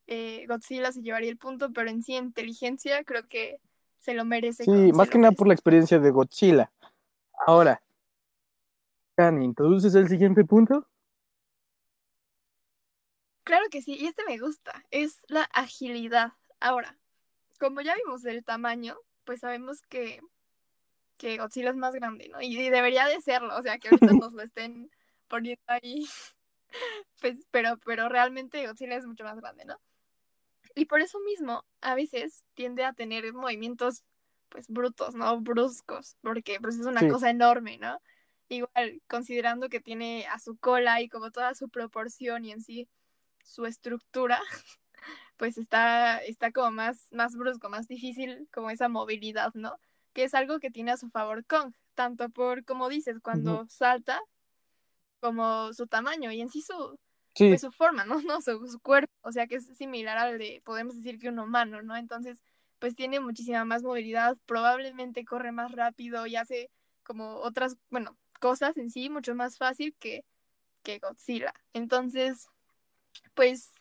eh, 0.06 0.44
Godzilla 0.48 0.92
se 0.92 1.02
llevaría 1.02 1.30
el 1.30 1.38
punto, 1.38 1.72
pero 1.72 1.88
en 1.90 2.02
sí, 2.02 2.14
inteligencia, 2.14 3.04
creo 3.04 3.26
que 3.26 3.58
se 3.98 4.14
lo 4.14 4.24
merece. 4.24 4.64
Sí, 4.64 4.92
más 4.92 5.08
que 5.08 5.18
nada 5.18 5.32
por 5.32 5.48
la 5.48 5.54
experiencia 5.54 5.98
de 5.98 6.10
Godzilla. 6.10 6.70
Ahora, 7.46 7.82
¿introduces 9.18 9.94
el 9.94 10.08
siguiente 10.08 10.44
punto? 10.44 10.88
Claro 13.44 13.66
que 13.70 13.82
sí, 13.82 13.94
y 13.94 14.06
este 14.06 14.24
me 14.26 14.38
gusta, 14.38 14.84
es 14.90 15.20
la 15.28 15.42
agilidad. 15.52 16.32
Ahora, 16.60 16.98
como 17.60 17.82
ya 17.82 17.94
vimos 17.96 18.24
el 18.24 18.44
tamaño, 18.44 18.96
pues 19.24 19.40
sabemos 19.40 19.82
que, 19.82 20.20
que 21.18 21.38
Godzilla 21.38 21.70
es 21.70 21.76
más 21.76 21.94
grande, 21.94 22.28
¿no? 22.30 22.40
Y, 22.42 22.58
y 22.58 22.70
debería 22.70 23.06
de 23.06 23.20
serlo, 23.20 23.56
o 23.56 23.62
sea, 23.62 23.78
que 23.78 23.88
ahorita 23.88 24.14
nos 24.14 24.32
lo 24.34 24.42
estén 24.42 24.90
poniendo 25.28 25.62
ahí, 25.68 26.06
pues, 27.20 27.38
pero, 27.50 27.78
pero 27.84 28.08
realmente 28.08 28.66
Godzilla 28.66 28.96
es 28.96 29.06
mucho 29.06 29.24
más 29.24 29.40
grande, 29.40 29.64
¿no? 29.66 29.80
Y 30.74 30.86
por 30.86 31.00
eso 31.00 31.20
mismo, 31.20 31.64
a 31.80 31.94
veces 31.94 32.44
tiende 32.54 32.84
a 32.84 32.92
tener 32.94 33.32
movimientos, 33.32 34.04
pues, 34.48 34.66
brutos, 34.68 35.14
¿no? 35.14 35.40
Bruscos, 35.40 36.16
porque 36.22 36.58
pues 36.60 36.78
es 36.78 36.86
una 36.86 37.00
Sí. 37.02 37.08
cosa 37.08 37.30
enorme, 37.30 37.78
¿no? 37.78 38.00
Igual, 38.48 39.00
considerando 39.08 39.68
que 39.68 39.80
tiene 39.80 40.26
a 40.26 40.38
su 40.38 40.56
cola 40.56 41.00
y 41.00 41.08
como 41.08 41.30
toda 41.30 41.54
su 41.54 41.68
proporción 41.68 42.44
y 42.44 42.52
en 42.52 42.60
sí 42.60 42.88
su 43.42 43.66
estructura, 43.66 44.40
pues 45.36 45.58
está, 45.58 46.18
está 46.18 46.52
como 46.52 46.70
más, 46.70 47.08
más 47.12 47.36
brusco, 47.36 47.68
más 47.68 47.88
difícil 47.88 48.48
como 48.52 48.70
esa 48.70 48.88
movilidad, 48.88 49.52
¿no? 49.54 49.78
Que 50.12 50.24
es 50.24 50.34
algo 50.34 50.60
que 50.60 50.70
tiene 50.70 50.92
a 50.92 50.96
su 50.96 51.08
favor 51.10 51.44
Kong, 51.46 51.74
tanto 51.94 52.28
por, 52.28 52.64
como 52.64 52.88
dices, 52.88 53.20
cuando 53.22 53.66
salta, 53.68 54.20
como 55.20 55.72
su 55.72 55.86
tamaño 55.86 56.30
y 56.32 56.40
en 56.40 56.50
sí 56.50 56.60
su, 56.60 56.98
Sí, 57.34 57.48
pues 57.48 57.62
su 57.62 57.72
forma, 57.72 58.04
¿no? 58.04 58.16
no 58.26 58.40
su, 58.40 58.66
su 58.68 58.80
cuerpo, 58.80 59.12
o 59.22 59.32
sea 59.32 59.46
que 59.46 59.56
es 59.56 59.66
similar 59.76 60.18
al 60.18 60.38
de, 60.38 60.62
podemos 60.64 60.96
decir 60.96 61.18
que 61.18 61.28
un 61.28 61.38
humano, 61.38 61.82
¿no? 61.82 61.96
Entonces, 61.96 62.42
pues 62.78 62.94
tiene 62.94 63.20
muchísima 63.20 63.64
más 63.64 63.82
movilidad, 63.82 64.36
probablemente 64.46 65.24
corre 65.24 65.52
más 65.52 65.72
rápido 65.72 66.26
y 66.26 66.36
hace 66.36 66.70
como 67.02 67.36
otras, 67.36 67.76
bueno, 67.90 68.16
cosas 68.40 68.76
en 68.76 68.90
sí 68.90 69.10
mucho 69.10 69.34
más 69.34 69.56
fácil 69.56 69.94
que, 69.98 70.24
que 70.82 70.98
Godzilla. 70.98 71.52
Entonces, 71.72 72.48
pues 73.34 73.72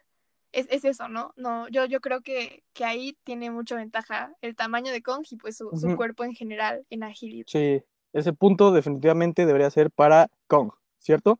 es, 0.51 0.67
es 0.69 0.85
eso, 0.85 1.09
¿no? 1.09 1.33
No, 1.35 1.67
yo, 1.69 1.85
yo 1.85 2.01
creo 2.01 2.21
que, 2.21 2.63
que 2.73 2.85
ahí 2.85 3.17
tiene 3.23 3.51
mucha 3.51 3.75
ventaja 3.75 4.35
el 4.41 4.55
tamaño 4.55 4.91
de 4.91 5.01
Kong 5.01 5.25
y 5.29 5.37
pues 5.37 5.57
su, 5.57 5.71
su 5.75 5.95
cuerpo 5.95 6.23
en 6.23 6.33
general 6.33 6.85
en 6.89 7.03
agilidad. 7.03 7.47
sí. 7.47 7.83
Ese 8.13 8.31
punto 8.31 8.71
definitivamente 8.71 9.47
debería 9.47 9.71
ser 9.71 9.89
para 9.89 10.29
Kong, 10.45 10.71
¿cierto? 10.99 11.39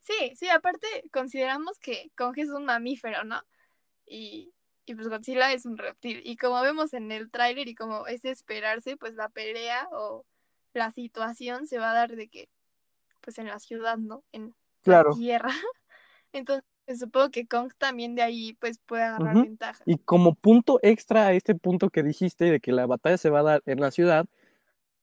Sí, 0.00 0.32
sí, 0.36 0.48
aparte 0.48 0.86
consideramos 1.12 1.78
que 1.78 2.10
Kong 2.16 2.32
es 2.38 2.48
un 2.48 2.64
mamífero, 2.64 3.24
¿no? 3.24 3.42
Y, 4.06 4.54
y 4.86 4.94
pues 4.94 5.08
Godzilla 5.08 5.52
es 5.52 5.66
un 5.66 5.76
reptil. 5.76 6.22
Y 6.24 6.36
como 6.38 6.62
vemos 6.62 6.94
en 6.94 7.12
el 7.12 7.30
tráiler 7.30 7.68
y 7.68 7.74
como 7.74 8.06
es 8.06 8.22
de 8.22 8.30
esperarse, 8.30 8.96
pues 8.96 9.14
la 9.14 9.28
pelea 9.28 9.86
o 9.92 10.24
la 10.72 10.90
situación 10.90 11.66
se 11.66 11.78
va 11.78 11.90
a 11.90 11.94
dar 11.94 12.16
de 12.16 12.28
que, 12.28 12.48
pues 13.20 13.38
en 13.38 13.46
la 13.46 13.58
ciudad, 13.58 13.98
¿no? 13.98 14.24
En 14.32 14.54
Claro. 14.82 15.10
la 15.10 15.16
tierra. 15.16 15.48
Entonces, 16.32 16.64
pues, 16.86 17.00
supongo 17.00 17.30
que 17.30 17.46
Kong 17.46 17.72
también 17.76 18.14
de 18.14 18.22
ahí 18.22 18.54
pues 18.60 18.78
puede 18.78 19.02
agarrar 19.02 19.34
ventaja. 19.42 19.82
Y 19.86 19.98
como 19.98 20.34
punto 20.34 20.78
extra 20.82 21.26
a 21.26 21.32
este 21.34 21.54
punto 21.54 21.90
que 21.90 22.02
dijiste 22.02 22.46
de 22.46 22.60
que 22.60 22.72
la 22.72 22.86
batalla 22.86 23.18
se 23.18 23.30
va 23.30 23.40
a 23.40 23.42
dar 23.42 23.62
en 23.66 23.80
la 23.80 23.90
ciudad, 23.90 24.26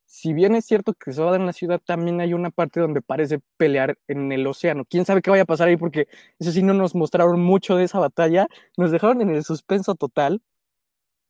si 0.05 0.33
bien 0.33 0.55
es 0.55 0.65
cierto 0.65 0.93
que 0.93 1.13
se 1.13 1.21
va 1.21 1.27
a 1.27 1.31
dar 1.31 1.41
en 1.41 1.47
la 1.47 1.53
ciudad, 1.53 1.81
también 1.83 2.21
hay 2.21 2.33
una 2.33 2.51
parte 2.51 2.79
donde 2.79 3.01
parece 3.01 3.39
pelear 3.57 3.97
en 4.07 4.31
el 4.31 4.45
océano. 4.47 4.85
¿Quién 4.85 5.05
sabe 5.05 5.21
qué 5.21 5.29
vaya 5.29 5.43
a 5.43 5.47
pasar 5.47 5.67
ahí? 5.67 5.77
Porque 5.77 6.07
eso 6.39 6.51
sí 6.51 6.63
no 6.63 6.73
nos 6.73 6.95
mostraron 6.95 7.41
mucho 7.41 7.75
de 7.75 7.83
esa 7.83 7.99
batalla, 7.99 8.47
nos 8.77 8.91
dejaron 8.91 9.21
en 9.21 9.29
el 9.29 9.43
suspenso 9.43 9.95
total, 9.95 10.41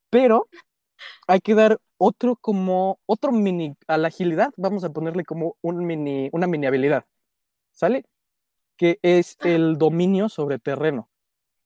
pero 0.10 0.48
hay 1.28 1.40
que 1.42 1.56
dar 1.56 1.80
otro 1.98 2.36
como, 2.36 3.00
otro 3.06 3.32
mini, 3.32 3.76
a 3.88 3.98
la 3.98 4.10
agilidad, 4.10 4.52
vamos 4.58 4.84
a 4.84 4.92
ponerle 4.92 5.24
como 5.24 5.58
un 5.62 5.86
mini, 5.86 6.30
una 6.34 6.48
mini 6.48 6.68
habilidad, 6.68 7.06
¿sale? 7.72 8.06
Que 8.78 9.00
es 9.02 9.38
Ajá. 9.40 9.50
el 9.50 9.78
dominio 9.78 10.30
sobre 10.30 10.60
terreno. 10.60 11.10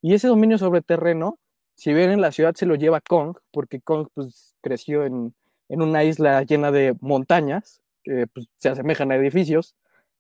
Y 0.02 0.14
ese 0.14 0.28
dominio 0.28 0.58
sobre 0.58 0.82
terreno, 0.82 1.40
si 1.76 1.94
bien 1.94 2.12
en 2.12 2.22
la 2.22 2.32
ciudad 2.32 2.56
se 2.56 2.66
lo 2.66 2.76
lleva 2.76 3.02
Kong, 3.02 3.38
porque 3.52 3.82
Kong 3.82 4.08
pues, 4.14 4.56
creció 4.62 5.06
en, 5.06 5.34
en 5.70 5.82
una 5.82 6.04
isla 6.04 6.44
llena 6.44 6.72
de 6.72 6.96
montañas, 7.02 7.82
que 8.04 8.28
pues, 8.28 8.48
se 8.58 8.70
asemejan 8.70 9.12
a 9.12 9.16
edificios, 9.16 9.76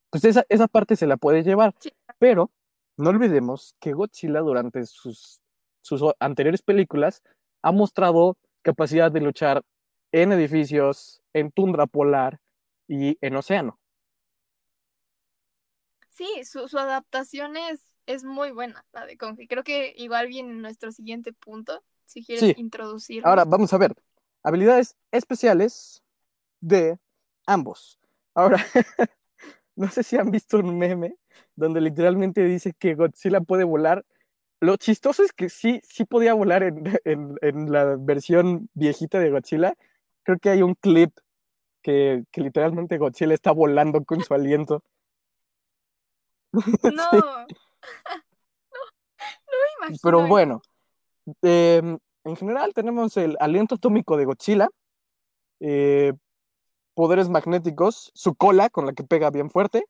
pues 0.09 0.25
esa, 0.25 0.45
esa 0.49 0.67
parte 0.67 0.95
se 0.95 1.07
la 1.07 1.17
puede 1.17 1.43
llevar. 1.43 1.75
Sí. 1.79 1.91
Pero 2.17 2.51
no 2.97 3.09
olvidemos 3.11 3.75
que 3.79 3.93
Godzilla 3.93 4.41
durante 4.41 4.85
sus, 4.85 5.41
sus 5.81 6.03
anteriores 6.19 6.61
películas 6.61 7.23
ha 7.61 7.71
mostrado 7.71 8.37
capacidad 8.61 9.11
de 9.11 9.21
luchar 9.21 9.63
en 10.11 10.31
edificios, 10.31 11.21
en 11.33 11.51
tundra 11.51 11.87
polar 11.87 12.39
y 12.87 13.17
en 13.21 13.35
océano. 13.35 13.79
Sí, 16.09 16.27
su, 16.43 16.67
su 16.67 16.77
adaptación 16.77 17.55
es, 17.55 17.81
es, 18.05 18.23
muy 18.23 18.51
buena, 18.51 18.85
la 18.91 19.05
de 19.05 19.17
Kong. 19.17 19.39
Creo 19.47 19.63
que 19.63 19.93
igual 19.95 20.27
viene 20.27 20.51
en 20.51 20.61
nuestro 20.61 20.91
siguiente 20.91 21.31
punto, 21.31 21.83
si 22.05 22.25
quieres 22.25 22.55
sí. 22.55 22.61
introducir. 22.61 23.25
Ahora, 23.25 23.45
vamos 23.45 23.71
a 23.71 23.77
ver. 23.77 23.95
Habilidades 24.43 24.97
especiales 25.11 26.03
de 26.59 26.99
ambos. 27.45 27.99
Ahora, 28.33 28.57
no 29.75 29.89
sé 29.89 30.03
si 30.03 30.17
han 30.17 30.31
visto 30.31 30.57
un 30.57 30.77
meme 30.77 31.15
donde 31.55 31.81
literalmente 31.81 32.43
dice 32.43 32.73
que 32.73 32.95
Godzilla 32.95 33.41
puede 33.41 33.63
volar. 33.63 34.05
Lo 34.61 34.75
chistoso 34.75 35.23
es 35.23 35.31
que 35.31 35.49
sí, 35.49 35.81
sí 35.83 36.05
podía 36.05 36.33
volar 36.33 36.63
en, 36.63 36.83
en, 37.05 37.35
en 37.41 37.71
la 37.71 37.95
versión 37.97 38.69
viejita 38.73 39.19
de 39.19 39.31
Godzilla. 39.31 39.73
Creo 40.23 40.37
que 40.37 40.49
hay 40.49 40.61
un 40.61 40.75
clip 40.75 41.11
que, 41.81 42.23
que 42.31 42.41
literalmente 42.41 42.97
Godzilla 42.97 43.33
está 43.33 43.51
volando 43.51 44.03
con 44.03 44.23
su 44.23 44.33
aliento. 44.33 44.83
No. 46.51 46.61
no, 46.91 47.21
no 47.21 47.45
me 49.61 49.69
imagino. 49.77 49.99
Pero 50.01 50.27
bueno, 50.27 50.61
eh, 51.43 51.97
en 52.23 52.35
general 52.35 52.73
tenemos 52.73 53.15
el 53.17 53.37
aliento 53.39 53.75
atómico 53.75 54.17
de 54.17 54.25
Godzilla, 54.25 54.67
eh, 55.59 56.13
poderes 56.95 57.29
magnéticos, 57.29 58.11
su 58.15 58.33
cola 58.33 58.71
con 58.71 58.87
la 58.87 58.93
que 58.93 59.03
pega 59.03 59.29
bien 59.29 59.51
fuerte 59.51 59.85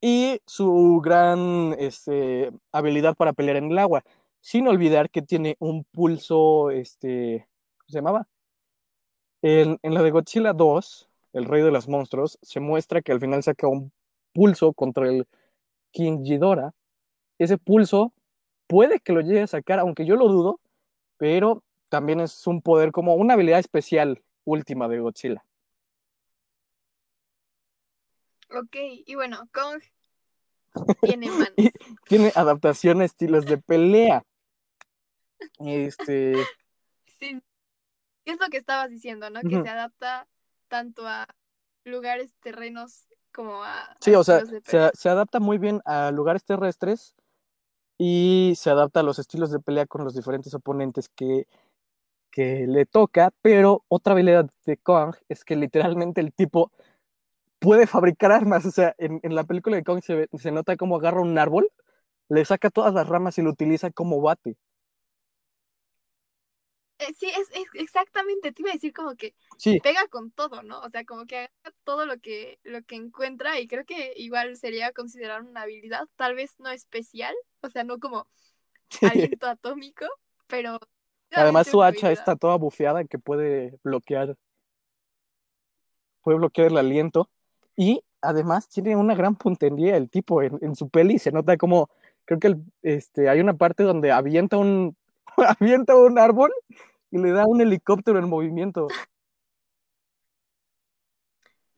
y 0.00 0.40
su 0.46 1.00
gran 1.02 1.74
este, 1.78 2.50
habilidad 2.72 3.16
para 3.16 3.32
pelear 3.32 3.56
en 3.56 3.72
el 3.72 3.78
agua, 3.78 4.04
sin 4.40 4.68
olvidar 4.68 5.10
que 5.10 5.22
tiene 5.22 5.56
un 5.58 5.84
pulso, 5.84 6.70
este, 6.70 7.48
¿cómo 7.78 7.88
se 7.88 7.98
llamaba? 7.98 8.28
En, 9.42 9.78
en 9.82 9.94
la 9.94 10.02
de 10.02 10.10
Godzilla 10.10 10.52
2, 10.52 11.08
el 11.32 11.44
rey 11.44 11.62
de 11.62 11.70
los 11.70 11.88
monstruos, 11.88 12.38
se 12.42 12.60
muestra 12.60 13.02
que 13.02 13.12
al 13.12 13.20
final 13.20 13.42
saca 13.42 13.68
un 13.68 13.92
pulso 14.32 14.72
contra 14.72 15.08
el 15.08 15.26
King 15.92 16.22
Ghidorah. 16.22 16.74
Ese 17.38 17.58
pulso 17.58 18.12
puede 18.66 19.00
que 19.00 19.12
lo 19.12 19.20
llegue 19.20 19.42
a 19.42 19.46
sacar, 19.46 19.78
aunque 19.80 20.06
yo 20.06 20.16
lo 20.16 20.28
dudo, 20.28 20.60
pero 21.16 21.62
también 21.88 22.20
es 22.20 22.46
un 22.46 22.62
poder 22.62 22.92
como 22.92 23.14
una 23.14 23.34
habilidad 23.34 23.58
especial 23.58 24.22
última 24.44 24.88
de 24.88 25.00
Godzilla. 25.00 25.44
Ok, 28.50 28.76
y 29.06 29.14
bueno, 29.14 29.48
Kong 29.52 29.82
tiene 31.02 31.30
manos. 31.30 31.52
tiene 32.06 32.32
adaptación 32.34 33.00
a 33.00 33.04
estilos 33.04 33.46
de 33.46 33.58
pelea. 33.58 34.24
Este. 35.58 36.34
Sí. 37.20 37.42
Es 38.24 38.38
lo 38.38 38.46
que 38.46 38.58
estabas 38.58 38.90
diciendo, 38.90 39.28
¿no? 39.28 39.40
Que 39.40 39.60
se 39.60 39.68
adapta 39.68 40.28
tanto 40.68 41.04
a 41.04 41.26
lugares 41.82 42.32
terrenos 42.40 43.08
como 43.34 43.64
a. 43.64 43.96
Sí, 44.00 44.14
o 44.14 44.22
sea, 44.22 44.46
se, 44.46 44.90
se, 44.94 45.08
adapta 45.08 45.40
muy 45.40 45.58
bien 45.58 45.80
a 45.84 46.12
lugares 46.12 46.44
terrestres 46.44 47.16
y 47.98 48.52
se 48.56 48.70
adapta 48.70 49.00
a 49.00 49.02
los 49.02 49.18
estilos 49.18 49.50
de 49.50 49.58
pelea 49.58 49.86
con 49.86 50.04
los 50.04 50.14
diferentes 50.14 50.54
oponentes 50.54 51.08
que, 51.08 51.48
que 52.30 52.68
le 52.68 52.86
toca. 52.86 53.32
Pero 53.42 53.84
otra 53.88 54.12
habilidad 54.12 54.48
de 54.64 54.76
Kong 54.76 55.16
es 55.28 55.44
que 55.44 55.56
literalmente 55.56 56.20
el 56.20 56.32
tipo 56.32 56.70
puede 57.58 57.86
fabricar 57.86 58.32
armas. 58.32 58.64
O 58.66 58.70
sea, 58.70 58.94
en, 58.98 59.20
en 59.22 59.34
la 59.34 59.44
película 59.44 59.76
de 59.76 59.84
Kong 59.84 60.02
se, 60.02 60.28
se, 60.38 60.50
nota 60.50 60.76
cómo 60.76 60.96
agarra 60.96 61.20
un 61.20 61.38
árbol, 61.38 61.70
le 62.28 62.44
saca 62.44 62.70
todas 62.70 62.94
las 62.94 63.08
ramas 63.08 63.38
y 63.38 63.42
lo 63.42 63.50
utiliza 63.50 63.90
como 63.90 64.20
bate. 64.20 64.56
Eh, 66.98 67.14
sí, 67.16 67.26
es, 67.26 67.48
es, 67.52 67.68
exactamente, 67.74 68.50
te 68.50 68.62
iba 68.62 68.70
a 68.70 68.74
decir 68.74 68.92
como 68.92 69.14
que 69.14 69.34
sí. 69.56 69.78
pega 69.80 70.08
con 70.08 70.32
todo, 70.32 70.64
¿no? 70.64 70.80
O 70.80 70.88
sea, 70.88 71.04
como 71.04 71.26
que 71.26 71.36
agarra 71.36 71.76
todo 71.84 72.06
lo 72.06 72.18
que, 72.18 72.58
lo 72.64 72.82
que 72.82 72.96
encuentra 72.96 73.60
y 73.60 73.68
creo 73.68 73.84
que 73.84 74.14
igual 74.16 74.56
sería 74.56 74.92
considerar 74.92 75.42
una 75.42 75.62
habilidad, 75.62 76.08
tal 76.16 76.34
vez 76.34 76.58
no 76.58 76.70
especial, 76.70 77.34
o 77.60 77.70
sea, 77.70 77.84
no 77.84 78.00
como 78.00 78.26
aliento 79.36 79.46
atómico, 79.46 80.06
pero... 80.48 80.80
Además 81.30 81.68
su 81.68 81.82
hacha 81.82 82.10
está 82.10 82.36
toda 82.36 82.56
bufeada 82.56 83.04
que 83.04 83.18
puede 83.18 83.78
bloquear, 83.84 84.34
puede 86.22 86.38
bloquear 86.38 86.68
el 86.68 86.78
aliento. 86.78 87.30
Y 87.80 88.02
además 88.20 88.68
tiene 88.68 88.96
una 88.96 89.14
gran 89.14 89.36
puntería 89.36 89.96
el 89.96 90.10
tipo 90.10 90.42
en, 90.42 90.58
en 90.62 90.74
su 90.74 90.88
peli. 90.88 91.20
Se 91.20 91.30
nota 91.30 91.56
como, 91.56 91.88
creo 92.24 92.40
que 92.40 92.48
el, 92.48 92.56
este, 92.82 93.28
hay 93.28 93.38
una 93.38 93.54
parte 93.54 93.84
donde 93.84 94.10
avienta 94.10 94.56
un, 94.56 94.96
avienta 95.60 95.94
un 95.96 96.18
árbol 96.18 96.52
y 97.12 97.18
le 97.18 97.30
da 97.30 97.46
un 97.46 97.60
helicóptero 97.60 98.18
en 98.18 98.28
movimiento. 98.28 98.88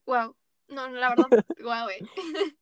Wow. 0.07 0.35
No, 0.69 0.89
la 0.89 1.11
verdad, 1.11 1.27
wow, 1.63 1.89
eh. 1.91 2.01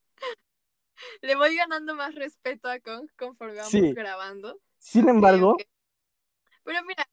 Le 1.23 1.37
voy 1.37 1.55
ganando 1.55 1.95
más 1.95 2.13
respeto 2.17 2.69
a 2.69 2.81
Kong 2.81 3.09
conforme 3.17 3.55
vamos 3.55 3.71
Sí. 3.71 3.93
grabando. 3.93 4.59
Sin 4.79 5.09
embargo. 5.09 5.57
Pero 6.65 6.83
mira, 6.85 7.09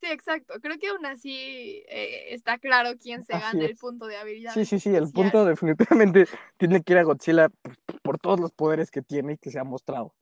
sí, 0.00 0.06
exacto. 0.10 0.54
Creo 0.60 0.78
que 0.78 0.88
aún 0.88 1.04
así 1.06 1.82
eh, 1.88 2.34
está 2.34 2.58
claro 2.58 2.90
quién 3.00 3.24
se 3.24 3.32
Así 3.34 3.42
gana 3.42 3.64
el 3.66 3.76
punto 3.76 4.06
de 4.06 4.16
habilidad 4.16 4.54
sí, 4.54 4.64
sí, 4.64 4.78
sí, 4.80 4.90
el 4.90 5.04
especial. 5.04 5.30
punto 5.30 5.44
definitivamente 5.44 6.26
tiene 6.56 6.82
que 6.82 6.92
ir 6.92 6.98
a 6.98 7.02
Godzilla 7.04 7.48
por, 7.48 7.76
por 8.02 8.18
todos 8.18 8.40
los 8.40 8.52
poderes 8.52 8.90
que 8.90 9.02
tiene 9.02 9.34
y 9.34 9.38
que 9.38 9.50
se 9.50 9.58
ha 9.58 9.64
mostrado. 9.64 10.14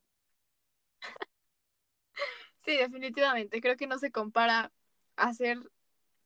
Sí, 2.65 2.77
definitivamente. 2.77 3.61
Creo 3.61 3.77
que 3.77 3.87
no 3.87 3.99
se 3.99 4.11
compara 4.11 4.73
hacer 5.17 5.59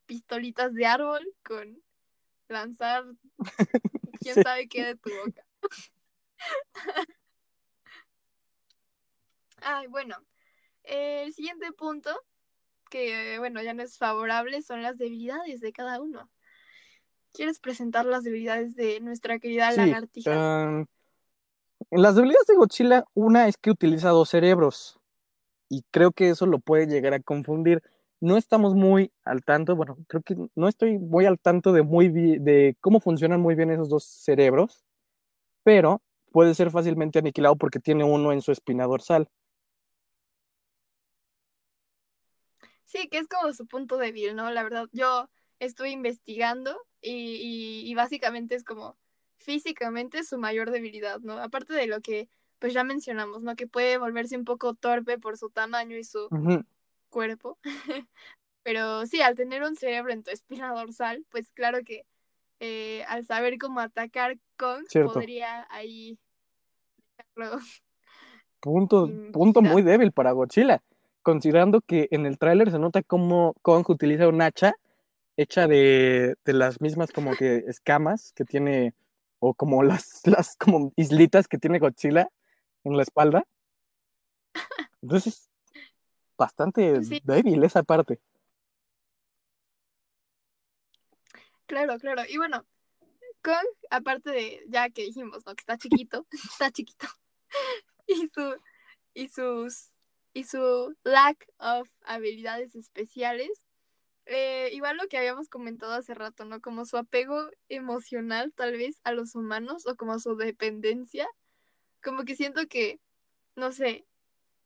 pistolitas 0.06 0.72
de 0.74 0.86
árbol 0.86 1.26
con 1.44 1.82
lanzar 2.48 3.04
quién 4.20 4.34
Sí. 4.36 4.42
sabe 4.42 4.68
qué 4.68 4.84
de 4.84 4.96
tu 4.96 5.10
boca. 5.10 5.44
Ay, 9.62 9.86
bueno. 9.88 10.16
El 10.82 11.32
siguiente 11.34 11.70
punto, 11.72 12.10
que 12.90 13.38
bueno, 13.38 13.62
ya 13.62 13.72
no 13.72 13.82
es 13.82 13.96
favorable, 13.96 14.60
son 14.62 14.82
las 14.82 14.98
debilidades 14.98 15.60
de 15.60 15.72
cada 15.72 16.00
uno. 16.00 16.30
¿Quieres 17.32 17.60
presentar 17.60 18.04
las 18.04 18.24
debilidades 18.24 18.74
de 18.74 19.00
nuestra 19.00 19.38
querida 19.38 19.70
Sí, 19.70 19.80
lagartija? 19.80 20.32
um, 20.32 20.86
en 21.90 22.02
las 22.02 22.14
debilidades 22.14 22.46
de 22.46 22.56
Godzilla, 22.56 23.04
una 23.14 23.48
es 23.48 23.56
que 23.56 23.70
utiliza 23.70 24.10
dos 24.10 24.28
cerebros. 24.28 25.00
Y 25.68 25.82
creo 25.90 26.12
que 26.12 26.30
eso 26.30 26.46
lo 26.46 26.58
puede 26.58 26.86
llegar 26.86 27.14
a 27.14 27.20
confundir. 27.20 27.82
No 28.20 28.36
estamos 28.36 28.74
muy 28.74 29.12
al 29.24 29.42
tanto, 29.42 29.76
bueno, 29.76 29.96
creo 30.08 30.22
que 30.22 30.36
no 30.54 30.68
estoy 30.68 30.98
muy 30.98 31.26
al 31.26 31.38
tanto 31.38 31.72
de, 31.72 31.82
muy 31.82 32.08
de 32.08 32.76
cómo 32.80 33.00
funcionan 33.00 33.40
muy 33.40 33.54
bien 33.54 33.70
esos 33.70 33.88
dos 33.88 34.04
cerebros, 34.04 34.84
pero 35.62 36.02
puede 36.32 36.54
ser 36.54 36.70
fácilmente 36.70 37.18
aniquilado 37.18 37.56
porque 37.56 37.80
tiene 37.80 38.04
uno 38.04 38.32
en 38.32 38.42
su 38.42 38.52
espina 38.52 38.86
dorsal. 38.86 39.28
Sí, 42.90 43.08
que 43.08 43.18
es 43.18 43.28
como 43.28 43.52
su 43.52 43.68
punto 43.68 43.98
débil, 43.98 44.34
¿no? 44.34 44.50
La 44.50 44.64
verdad, 44.64 44.88
yo 44.90 45.28
estuve 45.60 45.90
investigando 45.90 46.76
y, 47.00 47.12
y, 47.12 47.88
y 47.88 47.94
básicamente 47.94 48.56
es 48.56 48.64
como 48.64 48.96
físicamente 49.36 50.24
su 50.24 50.38
mayor 50.38 50.72
debilidad, 50.72 51.20
¿no? 51.20 51.34
Aparte 51.34 51.72
de 51.72 51.86
lo 51.86 52.00
que 52.00 52.28
pues 52.58 52.74
ya 52.74 52.82
mencionamos, 52.82 53.44
¿no? 53.44 53.54
Que 53.54 53.68
puede 53.68 53.96
volverse 53.96 54.36
un 54.36 54.44
poco 54.44 54.74
torpe 54.74 55.18
por 55.18 55.38
su 55.38 55.50
tamaño 55.50 55.96
y 55.96 56.02
su 56.02 56.28
cuerpo. 57.10 57.58
Pero 58.64 59.06
sí, 59.06 59.20
al 59.20 59.36
tener 59.36 59.62
un 59.62 59.76
cerebro 59.76 60.12
en 60.12 60.24
tu 60.24 60.32
espina 60.32 60.74
dorsal, 60.74 61.24
pues 61.30 61.52
claro 61.52 61.84
que 61.84 62.04
eh, 62.58 63.04
al 63.06 63.24
saber 63.24 63.56
cómo 63.58 63.78
atacar 63.78 64.36
Kong, 64.56 64.84
Cierto. 64.88 65.12
podría 65.12 65.64
ahí 65.70 66.18
dejarlo 67.16 67.60
Punto, 68.58 69.08
punto 69.32 69.62
muy 69.62 69.82
débil 69.82 70.10
para 70.10 70.32
Godzilla, 70.32 70.82
considerando 71.22 71.80
que 71.80 72.08
en 72.10 72.26
el 72.26 72.38
tráiler 72.38 72.70
se 72.70 72.78
nota 72.78 73.02
cómo 73.02 73.54
Kong 73.62 73.88
utiliza 73.90 74.28
un 74.28 74.42
hacha 74.42 74.74
hecha 75.36 75.66
de, 75.66 76.36
de 76.44 76.52
las 76.52 76.80
mismas 76.80 77.12
como 77.12 77.34
que 77.36 77.64
escamas 77.68 78.32
que 78.34 78.44
tiene, 78.44 78.94
o 79.38 79.54
como 79.54 79.82
las, 79.82 80.22
las 80.26 80.56
como 80.56 80.92
islitas 80.96 81.48
que 81.48 81.58
tiene 81.58 81.78
Godzilla 81.78 82.28
en 82.84 82.96
la 82.96 83.02
espalda. 83.02 83.44
Entonces, 85.02 85.48
bastante 86.36 87.04
Sí, 87.04 87.20
débil 87.24 87.62
esa 87.64 87.82
parte. 87.82 88.20
claro, 91.66 91.98
claro. 91.98 92.22
Y 92.28 92.36
bueno, 92.36 92.66
Kong, 93.42 93.66
aparte 93.90 94.30
de, 94.30 94.64
ya 94.68 94.90
que 94.90 95.02
dijimos, 95.04 95.44
¿no? 95.46 95.54
Que 95.54 95.60
está 95.60 95.78
chiquito, 95.78 96.26
está 96.52 96.70
chiquito. 96.70 97.06
Y 98.06 98.28
su, 98.34 98.56
y 99.14 99.28
sus, 99.28 99.90
su 100.44 100.96
lack 101.04 101.46
of 101.58 101.88
habilidades 102.04 102.74
especiales. 102.76 103.50
eh, 104.26 104.70
igual 104.72 104.96
lo 104.96 105.08
que 105.08 105.18
habíamos 105.18 105.48
comentado 105.48 105.92
hace 105.94 106.14
rato, 106.14 106.44
¿no? 106.44 106.60
Como 106.60 106.84
su 106.86 106.96
apego 106.96 107.50
emocional, 107.68 108.52
tal 108.54 108.72
vez, 108.72 109.00
a 109.04 109.12
los 109.12 109.34
humanos, 109.34 109.86
o 109.86 109.96
como 109.96 110.18
su 110.20 110.36
dependencia. 110.36 111.28
Como 112.02 112.24
que 112.24 112.36
siento 112.36 112.66
que 112.68 113.00
no 113.56 113.72
sé, 113.72 114.06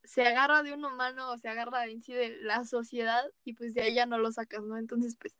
se 0.05 0.23
agarra 0.27 0.63
de 0.63 0.75
un 0.75 0.85
humano 0.85 1.33
o 1.33 1.39
se 1.39 1.49
agarra 1.49 1.87
en 1.87 2.03
sí 2.03 2.13
de 2.15 2.31
la 2.43 2.65
sociedad 2.65 3.25
y 3.45 3.55
pues 3.55 3.75
de 3.75 3.83
ahí 3.83 3.95
ya 3.95 4.07
no 4.07 4.19
lo 4.19 4.33
sacas, 4.33 4.63
¿no? 4.65 4.79
Entonces, 4.79 5.17
pues, 5.21 5.39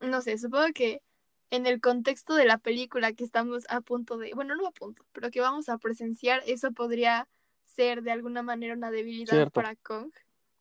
no 0.00 0.20
sé, 0.22 0.38
supongo 0.38 0.72
que 0.74 1.02
en 1.50 1.66
el 1.66 1.80
contexto 1.80 2.34
de 2.34 2.46
la 2.46 2.58
película 2.58 3.12
que 3.14 3.24
estamos 3.24 3.64
a 3.70 3.80
punto 3.82 4.18
de, 4.18 4.32
bueno, 4.34 4.54
no 4.56 4.66
a 4.68 4.72
punto, 4.72 5.04
pero 5.12 5.30
que 5.30 5.40
vamos 5.40 5.68
a 5.68 5.78
presenciar, 5.78 6.42
eso 6.46 6.72
podría 6.72 7.28
ser 7.74 8.02
de 8.02 8.12
alguna 8.12 8.42
manera 8.42 8.74
una 8.74 8.90
debilidad 8.90 9.50
para 9.50 9.74
Kong. 9.76 10.10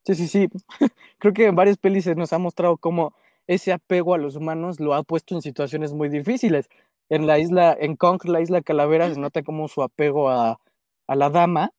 Sí, 0.06 0.16
sí, 0.16 0.28
sí. 0.28 0.50
Creo 1.20 1.34
que 1.34 1.46
en 1.46 1.56
varias 1.56 1.78
pelis 1.78 2.04
se 2.06 2.16
nos 2.16 2.34
ha 2.34 2.38
mostrado 2.38 2.78
cómo 2.78 3.14
ese 3.48 3.72
apego 3.72 4.14
a 4.14 4.18
los 4.18 4.36
humanos 4.36 4.80
lo 4.80 4.94
ha 4.94 5.04
puesto 5.04 5.36
en 5.36 5.42
situaciones 5.42 5.94
muy 5.94 6.10
difíciles. 6.10 6.70
En 7.10 7.28
la 7.28 7.40
isla, 7.40 7.76
en 7.80 7.96
Kong, 7.96 8.24
la 8.26 8.42
isla 8.42 8.62
Calavera, 8.62 9.14
se 9.14 9.20
nota 9.20 9.44
como 9.44 9.68
su 9.68 9.84
apego 9.84 10.30
a, 10.30 10.60
a 11.08 11.16
la 11.16 11.30
dama 11.30 11.72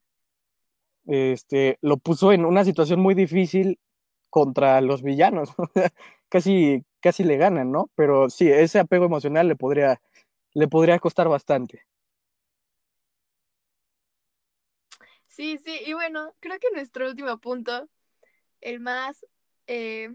este, 1.06 1.78
lo 1.82 1.96
puso 1.98 2.32
en 2.32 2.44
una 2.44 2.64
situación 2.64 3.00
muy 3.00 3.14
difícil 3.14 3.78
contra 4.30 4.80
los 4.80 5.02
villanos. 5.02 5.54
casi, 6.28 6.84
casi 7.00 7.24
le 7.24 7.36
ganan, 7.36 7.70
¿no? 7.70 7.90
Pero 7.94 8.30
sí, 8.30 8.48
ese 8.50 8.78
apego 8.78 9.04
emocional 9.04 9.48
le 9.48 9.56
podría, 9.56 10.00
le 10.54 10.68
podría 10.68 10.98
costar 10.98 11.28
bastante. 11.28 11.82
Sí, 15.34 15.58
sí, 15.58 15.80
y 15.84 15.94
bueno, 15.94 16.32
creo 16.38 16.60
que 16.60 16.68
nuestro 16.72 17.08
último 17.08 17.38
punto, 17.38 17.88
el 18.60 18.78
más 18.78 19.26
eh, 19.66 20.14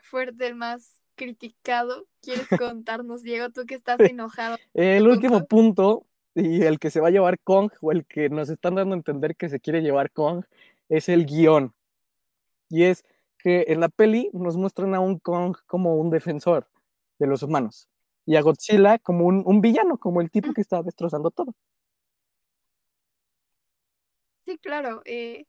fuerte, 0.00 0.48
el 0.48 0.56
más 0.56 1.00
criticado, 1.14 2.08
¿quieres 2.20 2.48
contarnos, 2.74 3.22
Diego, 3.22 3.50
tú 3.50 3.64
que 3.64 3.76
estás 3.76 4.00
enojado? 4.00 4.56
el 4.74 5.06
último 5.06 5.46
punto 5.46 6.04
y 6.34 6.62
el 6.62 6.80
que 6.80 6.90
se 6.90 7.00
va 7.00 7.08
a 7.08 7.12
llevar 7.12 7.38
Kong, 7.38 7.70
o 7.80 7.92
el 7.92 8.04
que 8.06 8.28
nos 8.28 8.50
están 8.50 8.74
dando 8.74 8.94
a 8.94 8.98
entender 8.98 9.36
que 9.36 9.48
se 9.48 9.60
quiere 9.60 9.82
llevar 9.82 10.10
Kong, 10.10 10.44
es 10.88 11.08
el 11.08 11.26
guion. 11.26 11.72
Y 12.68 12.84
es 12.84 13.04
que 13.38 13.66
en 13.68 13.78
la 13.78 13.88
peli 13.88 14.30
nos 14.32 14.56
muestran 14.56 14.96
a 14.96 15.00
un 15.00 15.20
Kong 15.20 15.56
como 15.66 15.94
un 15.94 16.10
defensor 16.10 16.66
de 17.20 17.28
los 17.28 17.44
humanos 17.44 17.88
y 18.26 18.34
a 18.34 18.42
Godzilla 18.42 18.98
como 18.98 19.26
un, 19.26 19.60
villano, 19.60 19.96
como 19.96 20.20
el 20.20 20.30
tipo 20.30 20.52
que 20.52 20.60
está 20.60 20.82
destrozando 20.82 21.30
todo. 21.30 21.54
Sí, 24.50 24.58
claro, 24.58 25.02
eh, 25.04 25.46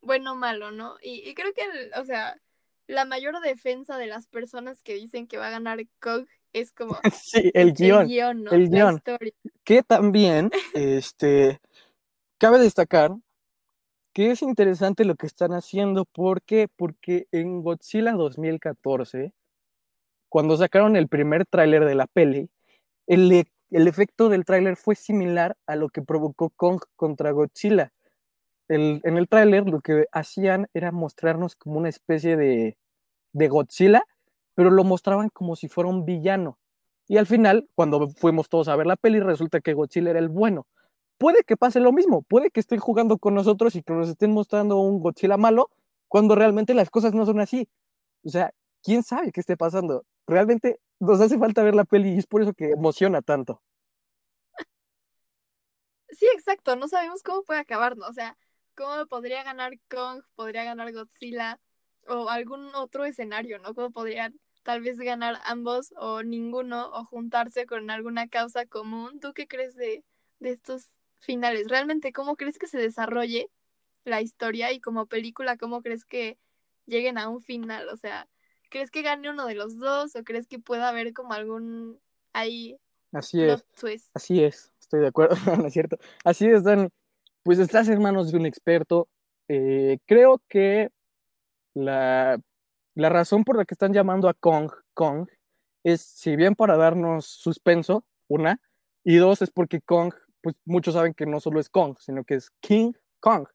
bueno 0.00 0.34
malo, 0.34 0.70
¿no? 0.70 0.96
Y, 1.02 1.34
creo 1.34 1.52
que, 1.52 1.62
o 2.00 2.04
sea, 2.06 2.40
la 2.86 3.04
mayor 3.04 3.38
defensa 3.42 3.98
de 3.98 4.06
las 4.06 4.26
personas 4.26 4.82
que 4.82 4.94
dicen 4.94 5.26
que 5.26 5.36
va 5.36 5.48
a 5.48 5.50
ganar 5.50 5.80
Kong 6.00 6.26
es 6.54 6.72
como 6.72 6.98
sí, 7.12 7.50
el 7.52 7.74
guion, 7.74 8.10
el 8.50 8.70
guion, 8.70 9.02
que 9.64 9.82
también, 9.82 10.50
este, 10.72 11.60
cabe 12.38 12.58
destacar 12.58 13.10
que 14.14 14.30
es 14.30 14.40
interesante 14.40 15.04
lo 15.04 15.14
que 15.14 15.26
están 15.26 15.52
haciendo, 15.52 16.06
¿por 16.06 16.40
qué? 16.40 16.68
Porque 16.74 17.26
en 17.30 17.60
Godzilla 17.60 18.12
2014, 18.12 19.34
cuando 20.30 20.56
sacaron 20.56 20.96
el 20.96 21.08
primer 21.08 21.44
tráiler 21.44 21.84
de 21.84 21.94
la 21.94 22.06
peli, 22.06 22.48
el, 23.06 23.30
e, 23.30 23.44
el 23.70 23.86
efecto 23.88 24.30
del 24.30 24.46
tráiler 24.46 24.76
fue 24.76 24.94
similar 24.94 25.54
a 25.66 25.76
lo 25.76 25.90
que 25.90 26.00
provocó 26.00 26.48
Kong 26.48 26.80
contra 26.96 27.30
Godzilla. 27.30 27.92
En 28.68 29.16
el 29.16 29.28
tráiler 29.28 29.66
lo 29.66 29.80
que 29.80 30.06
hacían 30.12 30.68
era 30.74 30.92
mostrarnos 30.92 31.56
como 31.56 31.78
una 31.78 31.88
especie 31.88 32.36
de, 32.36 32.76
de 33.32 33.48
Godzilla 33.48 34.04
pero 34.58 34.70
lo 34.70 34.82
mostraban 34.82 35.28
como 35.28 35.54
si 35.54 35.68
fuera 35.68 35.88
un 35.88 36.04
villano. 36.04 36.58
Y 37.06 37.16
al 37.16 37.26
final, 37.26 37.68
cuando 37.76 38.08
fuimos 38.08 38.48
todos 38.48 38.66
a 38.66 38.74
ver 38.74 38.88
la 38.88 38.96
peli, 38.96 39.20
resulta 39.20 39.60
que 39.60 39.72
Godzilla 39.72 40.10
era 40.10 40.18
el 40.18 40.28
bueno. 40.28 40.66
Puede 41.16 41.44
que 41.44 41.56
pase 41.56 41.78
lo 41.78 41.92
mismo, 41.92 42.22
puede 42.22 42.50
que 42.50 42.58
estén 42.58 42.80
jugando 42.80 43.18
con 43.18 43.34
nosotros 43.34 43.76
y 43.76 43.84
que 43.84 43.92
nos 43.92 44.08
estén 44.08 44.32
mostrando 44.32 44.78
un 44.80 44.98
Godzilla 44.98 45.36
malo, 45.36 45.70
cuando 46.08 46.34
realmente 46.34 46.74
las 46.74 46.90
cosas 46.90 47.14
no 47.14 47.24
son 47.24 47.38
así. 47.38 47.68
O 48.24 48.30
sea, 48.30 48.52
¿quién 48.82 49.04
sabe 49.04 49.30
qué 49.30 49.38
esté 49.38 49.56
pasando? 49.56 50.04
Realmente 50.26 50.80
nos 50.98 51.20
hace 51.20 51.38
falta 51.38 51.62
ver 51.62 51.76
la 51.76 51.84
peli 51.84 52.14
y 52.14 52.18
es 52.18 52.26
por 52.26 52.42
eso 52.42 52.52
que 52.52 52.70
emociona 52.70 53.22
tanto. 53.22 53.62
Sí, 56.08 56.26
exacto, 56.34 56.74
no 56.74 56.88
sabemos 56.88 57.22
cómo 57.22 57.44
puede 57.44 57.60
acabar, 57.60 57.96
¿no? 57.96 58.08
O 58.08 58.12
sea, 58.12 58.36
cómo 58.78 59.06
podría 59.06 59.42
ganar 59.42 59.72
Kong, 59.90 60.22
podría 60.36 60.62
ganar 60.62 60.92
Godzilla 60.92 61.58
o 62.06 62.28
algún 62.28 62.72
otro 62.76 63.04
escenario, 63.04 63.58
¿no? 63.58 63.74
Cómo 63.74 63.90
podrían 63.90 64.38
tal 64.62 64.82
vez 64.82 64.98
ganar 64.98 65.40
ambos 65.44 65.92
o 65.96 66.22
ninguno 66.22 66.88
o 66.92 67.04
juntarse 67.04 67.66
con 67.66 67.90
alguna 67.90 68.28
causa 68.28 68.66
común. 68.66 69.18
¿Tú 69.18 69.32
qué 69.34 69.48
crees 69.48 69.74
de, 69.74 70.04
estos 70.40 70.90
finales? 71.18 71.66
¿Realmente 71.68 72.12
cómo 72.12 72.36
crees 72.36 72.56
que 72.56 72.68
se 72.68 72.78
desarrolle 72.78 73.50
la 74.04 74.22
historia 74.22 74.70
y 74.72 74.80
como 74.80 75.06
película, 75.06 75.56
cómo 75.56 75.82
crees 75.82 76.04
que 76.04 76.38
lleguen 76.86 77.18
a 77.18 77.28
un 77.28 77.42
final? 77.42 77.88
O 77.88 77.96
sea, 77.96 78.28
¿crees 78.70 78.92
que 78.92 79.02
gane 79.02 79.28
uno 79.28 79.44
de 79.46 79.56
los 79.56 79.78
dos 79.78 80.14
o 80.14 80.22
crees 80.22 80.46
que 80.46 80.60
pueda 80.60 80.88
haber 80.88 81.12
como 81.12 81.32
algún 81.32 82.00
ahí 82.32 82.78
Así 83.10 83.42
es. 83.42 83.64
Así 84.12 84.44
es, 84.44 84.70
estoy 84.78 85.00
de 85.00 85.08
acuerdo, 85.08 85.34
¿no 85.64 85.66
es 85.66 85.72
cierto? 85.72 85.96
Así 86.24 86.46
es, 86.46 86.62
Dani. 86.62 86.88
Pues 87.48 87.60
estás 87.60 87.88
en 87.88 88.02
manos 88.02 88.30
de 88.30 88.36
un 88.36 88.44
experto. 88.44 89.08
Eh, 89.48 90.00
creo 90.04 90.42
que 90.50 90.90
la 91.72 92.38
la 92.94 93.08
razón 93.08 93.42
por 93.44 93.56
la 93.56 93.64
que 93.64 93.72
están 93.72 93.94
llamando 93.94 94.28
a 94.28 94.34
Kong 94.34 94.70
Kong 94.92 95.26
es, 95.82 96.02
si 96.02 96.36
bien 96.36 96.54
para 96.54 96.76
darnos 96.76 97.24
suspenso, 97.24 98.04
una, 98.28 98.60
y 99.02 99.16
dos, 99.16 99.40
es 99.40 99.50
porque 99.50 99.80
Kong, 99.80 100.12
pues 100.42 100.60
muchos 100.66 100.92
saben 100.92 101.14
que 101.14 101.24
no 101.24 101.40
solo 101.40 101.58
es 101.58 101.70
Kong, 101.70 101.96
sino 102.00 102.22
que 102.22 102.34
es 102.34 102.50
King 102.60 102.92
Kong. 103.18 103.46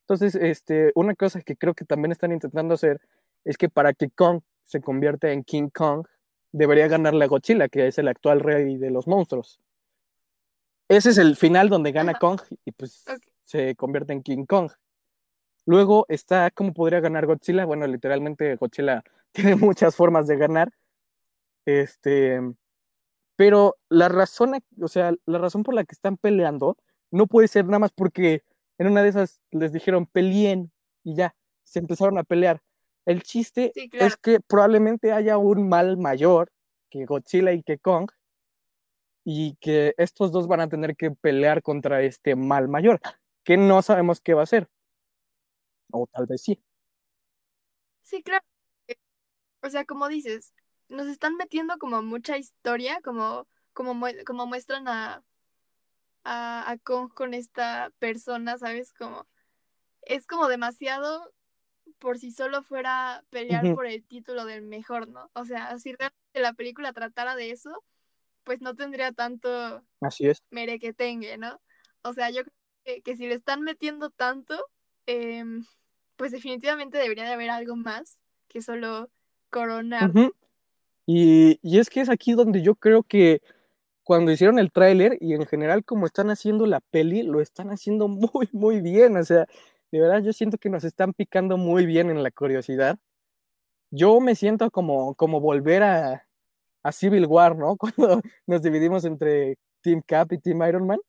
Entonces, 0.00 0.34
este, 0.34 0.90
una 0.96 1.14
cosa 1.14 1.40
que 1.40 1.54
creo 1.56 1.74
que 1.74 1.84
también 1.84 2.10
están 2.10 2.32
intentando 2.32 2.74
hacer 2.74 3.00
es 3.44 3.56
que 3.56 3.68
para 3.68 3.92
que 3.92 4.10
Kong 4.10 4.40
se 4.64 4.80
convierta 4.80 5.30
en 5.30 5.44
King 5.44 5.68
Kong, 5.72 6.04
debería 6.50 6.88
ganarle 6.88 7.26
a 7.26 7.28
Godzilla, 7.28 7.68
que 7.68 7.86
es 7.86 7.96
el 7.98 8.08
actual 8.08 8.40
rey 8.40 8.76
de 8.76 8.90
los 8.90 9.06
monstruos. 9.06 9.60
Ese 10.88 11.10
es 11.10 11.18
el 11.18 11.36
final 11.36 11.68
donde 11.68 11.92
gana 11.92 12.14
Kong 12.14 12.40
y 12.64 12.72
pues 12.72 13.04
se 13.44 13.74
convierte 13.74 14.12
en 14.12 14.22
King 14.22 14.44
Kong. 14.44 14.70
Luego 15.66 16.04
está 16.08 16.50
cómo 16.50 16.74
podría 16.74 17.00
ganar 17.00 17.26
Godzilla. 17.26 17.64
Bueno, 17.64 17.86
literalmente 17.86 18.56
Godzilla 18.56 19.02
tiene 19.32 19.56
muchas 19.56 19.96
formas 19.96 20.26
de 20.26 20.36
ganar. 20.36 20.70
Este, 21.64 22.40
pero 23.36 23.76
la 23.88 24.08
razón, 24.08 24.52
o 24.80 24.88
sea, 24.88 25.14
la 25.24 25.38
razón 25.38 25.62
por 25.62 25.74
la 25.74 25.84
que 25.84 25.94
están 25.94 26.18
peleando 26.18 26.76
no 27.10 27.26
puede 27.26 27.48
ser 27.48 27.64
nada 27.64 27.78
más 27.78 27.92
porque 27.92 28.42
en 28.78 28.88
una 28.88 29.02
de 29.02 29.08
esas 29.08 29.40
les 29.50 29.72
dijeron 29.72 30.06
peleen 30.06 30.72
y 31.02 31.14
ya, 31.14 31.34
se 31.62 31.78
empezaron 31.78 32.18
a 32.18 32.24
pelear. 32.24 32.60
El 33.06 33.22
chiste 33.22 33.72
es 33.92 34.16
que 34.16 34.40
probablemente 34.40 35.12
haya 35.12 35.38
un 35.38 35.68
mal 35.68 35.96
mayor 35.96 36.50
que 36.90 37.06
Godzilla 37.06 37.52
y 37.52 37.62
que 37.62 37.78
Kong 37.78 38.10
y 39.24 39.56
que 39.56 39.94
estos 39.96 40.32
dos 40.32 40.46
van 40.46 40.60
a 40.60 40.68
tener 40.68 40.96
que 40.96 41.10
pelear 41.10 41.62
contra 41.62 42.02
este 42.02 42.36
mal 42.36 42.68
mayor, 42.68 43.00
que 43.42 43.56
no 43.56 43.82
sabemos 43.82 44.20
qué 44.20 44.34
va 44.34 44.42
a 44.42 44.46
ser 44.46 44.68
o 45.94 46.06
tal 46.06 46.26
vez 46.26 46.42
sí. 46.42 46.62
Sí, 48.02 48.22
claro. 48.22 48.44
O 49.62 49.70
sea, 49.70 49.84
como 49.84 50.08
dices, 50.08 50.52
nos 50.88 51.06
están 51.06 51.36
metiendo 51.36 51.78
como 51.78 52.02
mucha 52.02 52.36
historia, 52.36 53.00
como, 53.02 53.48
como, 53.72 54.06
como 54.26 54.46
muestran 54.46 54.88
a, 54.88 55.24
a, 56.24 56.70
a 56.70 56.78
Kong 56.78 57.12
con 57.14 57.32
esta 57.32 57.90
persona, 57.98 58.58
¿sabes? 58.58 58.92
Como, 58.92 59.26
es 60.02 60.26
como 60.26 60.48
demasiado 60.48 61.32
por 61.98 62.18
si 62.18 62.30
solo 62.30 62.62
fuera 62.62 63.24
pelear 63.30 63.74
por 63.74 63.86
el 63.86 64.04
título 64.04 64.44
del 64.44 64.62
mejor, 64.62 65.08
¿no? 65.08 65.30
O 65.32 65.44
sea, 65.44 65.78
si 65.78 65.92
realmente 65.92 66.40
la 66.40 66.52
película 66.52 66.92
tratara 66.92 67.36
de 67.36 67.50
eso, 67.50 67.82
pues 68.44 68.60
no 68.60 68.74
tendría 68.74 69.12
tanto 69.12 69.82
Así 70.00 70.26
es. 70.28 70.42
merequetengue, 70.50 71.38
¿no? 71.38 71.60
O 72.02 72.12
sea, 72.12 72.30
yo 72.30 72.42
creo 72.42 72.54
que, 72.84 73.02
que 73.02 73.16
si 73.16 73.26
le 73.26 73.34
están 73.34 73.62
metiendo 73.62 74.10
tanto, 74.10 74.54
eh, 75.06 75.44
pues 76.16 76.32
definitivamente 76.32 76.98
debería 76.98 77.24
de 77.24 77.32
haber 77.32 77.50
algo 77.50 77.76
más 77.76 78.18
que 78.48 78.62
solo 78.62 79.10
coronar. 79.50 80.10
y, 81.06 81.58
es 81.62 81.90
que 81.90 82.00
es 82.00 82.08
aquí 82.08 82.32
donde 82.32 82.62
yo 82.62 82.74
creo 82.74 83.02
que 83.02 83.42
cuando 84.02 84.30
hicieron 84.30 84.58
el 84.58 84.70
tráiler 84.70 85.16
y 85.20 85.34
en 85.34 85.46
general 85.46 85.84
como 85.84 86.06
están 86.06 86.30
haciendo 86.30 86.66
la 86.66 86.80
peli, 86.80 87.22
lo 87.22 87.40
están 87.40 87.70
haciendo 87.70 88.08
muy, 88.34 88.48
muy 88.52 88.80
bien. 88.80 89.16
O 89.16 89.24
sea, 89.24 89.46
de 89.90 90.00
verdad 90.00 90.22
yo 90.22 90.32
siento 90.32 90.58
que 90.58 90.70
nos 90.70 90.84
están 90.84 91.12
picando 91.12 91.56
muy 91.56 91.86
bien 91.86 92.10
en 92.10 92.22
la 92.22 92.30
curiosidad. 92.30 92.98
Yo 93.90 94.20
me 94.20 94.34
siento 94.34 94.70
como, 94.70 95.14
como 95.14 95.40
volver 95.40 95.82
a, 95.84 96.23
a 96.84 96.92
Civil 96.92 97.26
War, 97.26 97.56
¿no? 97.56 97.76
Cuando 97.78 98.22
nos 98.46 98.62
dividimos 98.62 99.04
entre 99.06 99.56
Team 99.82 100.02
Cap 100.06 100.32
y 100.32 100.38
Team 100.38 100.62
Iron 100.68 100.86
Man. 100.86 101.00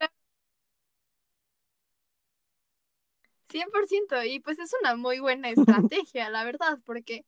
100%, 3.49 4.23
y 4.25 4.39
pues 4.39 4.59
es 4.59 4.71
una 4.81 4.95
muy 4.95 5.19
buena 5.19 5.49
estrategia, 5.49 6.29
la 6.29 6.43
verdad, 6.43 6.79
porque 6.85 7.25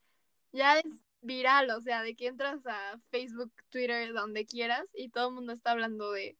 ya 0.54 0.80
es 0.80 1.06
viral, 1.22 1.70
o 1.72 1.82
sea, 1.82 2.04
de 2.04 2.16
que 2.16 2.28
entras 2.28 2.66
a 2.66 3.00
Facebook, 3.12 3.54
Twitter, 3.70 4.14
donde 4.14 4.46
quieras, 4.46 4.90
y 4.96 5.10
todo 5.10 5.30
el 5.30 5.36
mundo 5.36 5.54
está 5.54 5.72
hablando 5.72 6.12
de, 6.12 6.38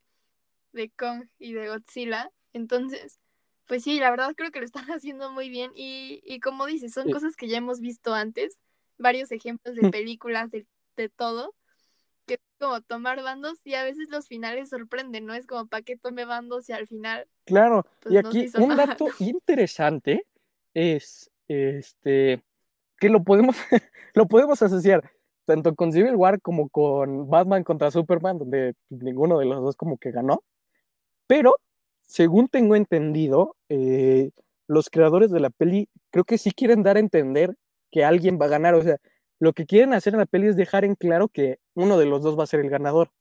de 0.74 0.92
Kong 0.92 1.28
y 1.40 1.54
de 1.54 1.70
Godzilla. 1.70 2.32
Entonces, 2.54 3.20
Pues 3.68 3.84
sí, 3.84 4.00
la 4.00 4.12
verdad 4.12 4.34
creo 4.36 4.52
que 4.52 4.60
lo 4.62 4.66
están 4.66 4.88
haciendo 5.02 5.32
muy 5.32 5.50
bien 5.50 5.72
y, 5.76 6.22
y 6.26 6.40
como 6.42 6.68
dices, 6.68 6.94
son 6.94 7.06
Sí. 7.06 7.12
cosas 7.12 7.36
que 7.38 7.48
ya 7.50 7.58
hemos 7.60 7.82
visto 7.82 8.14
antes, 8.16 8.60
varios 9.00 9.32
ejemplos 9.32 9.76
de 9.76 9.92
películas, 9.92 10.52
de, 10.52 10.68
de 10.98 11.10
todo, 11.10 11.56
que 12.28 12.36
es 12.36 12.40
como 12.60 12.82
tomar 12.82 13.24
bandos 13.24 13.60
y 13.66 13.74
a 13.74 13.84
veces 13.84 14.10
los 14.10 14.28
finales 14.28 14.70
sorprenden, 14.70 15.26
¿no? 15.26 15.34
Es 15.34 15.48
como, 15.48 15.68
¿para 15.68 15.82
qué 15.82 15.98
tome 15.98 16.26
bandos 16.26 16.70
y 16.70 16.74
al 16.74 16.88
final 16.88 17.28
Claro, 17.46 17.86
pues 18.02 18.14
y 18.14 18.22
no 18.22 18.30
aquí 18.30 18.50
un 18.60 18.76
dato 18.76 19.08
interesante 19.20 20.26
es 20.74 21.32
este 21.48 22.44
que 23.00 23.10
lo 23.10 23.24
podemos, 23.24 23.56
lo 24.14 24.28
podemos 24.28 24.62
asociar 24.62 25.10
tanto 25.46 25.74
con 25.76 25.94
Civil 25.94 26.16
War 26.16 26.42
como 26.42 26.68
con 26.68 27.30
Batman 27.30 27.64
contra 27.64 27.90
Superman, 27.90 28.38
donde 28.38 28.74
ninguno 28.90 29.40
de 29.40 29.46
los 29.46 29.62
dos 29.62 29.76
como 29.78 29.98
que 29.98 30.12
ganó. 30.12 30.44
Pero, 31.26 31.56
según 32.02 32.50
tengo 32.50 32.76
entendido, 32.76 33.56
eh, 33.70 34.32
los 34.68 34.90
creadores 34.90 35.32
de 35.32 35.40
la 35.40 35.50
peli 35.50 35.88
creo 36.12 36.26
que 36.26 36.38
sí 36.38 36.52
quieren 36.52 36.84
dar 36.84 36.98
a 36.98 37.00
entender 37.00 37.56
que 37.92 38.04
alguien 38.04 38.38
va 38.40 38.48
a 38.48 38.50
ganar. 38.50 38.76
O 38.76 38.82
sea, 38.82 38.98
lo 39.40 39.54
que 39.54 39.66
quieren 39.66 39.94
hacer 39.94 40.14
en 40.14 40.20
la 40.20 40.26
peli 40.26 40.48
es 40.48 40.56
dejar 40.56 40.84
en 40.86 40.96
claro 40.96 41.28
que 41.28 41.60
uno 41.76 41.98
de 41.98 42.06
los 42.06 42.24
dos 42.24 42.38
va 42.38 42.44
a 42.44 42.48
ser 42.48 42.60
el 42.62 42.70
ganador. 42.70 43.12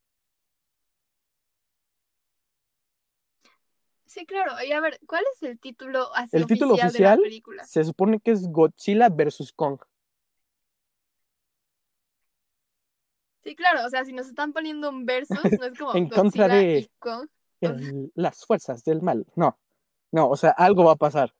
Sí, 4.06 4.24
claro. 4.24 4.52
Y 4.66 4.72
a 4.72 4.80
ver, 4.80 4.98
¿cuál 5.06 5.24
es 5.34 5.42
el 5.42 5.58
título 5.58 6.14
así 6.14 6.36
El 6.36 6.46
título 6.46 6.74
oficial 6.74 6.92
de 6.92 7.00
la 7.00 7.16
película? 7.16 7.64
se 7.66 7.84
supone 7.84 8.20
que 8.20 8.30
es 8.30 8.46
Godzilla 8.48 9.08
versus 9.10 9.52
Kong. 9.52 9.78
Sí, 13.42 13.54
claro, 13.54 13.84
o 13.86 13.90
sea, 13.90 14.04
si 14.04 14.12
nos 14.12 14.26
están 14.26 14.52
poniendo 14.52 14.88
un 14.90 15.04
versus, 15.06 15.38
no 15.58 15.66
es 15.66 15.78
como 15.78 15.92
En 15.96 16.08
contra 16.08 16.46
Godzilla 16.48 16.56
de- 16.56 16.78
y 16.80 16.90
Kong. 16.98 17.28
el- 17.60 18.12
las 18.14 18.44
fuerzas 18.44 18.82
del 18.84 19.02
mal. 19.02 19.26
No, 19.36 19.58
no, 20.12 20.28
o 20.28 20.36
sea, 20.36 20.50
algo 20.50 20.84
va 20.84 20.92
a 20.92 20.96
pasar. 20.96 21.32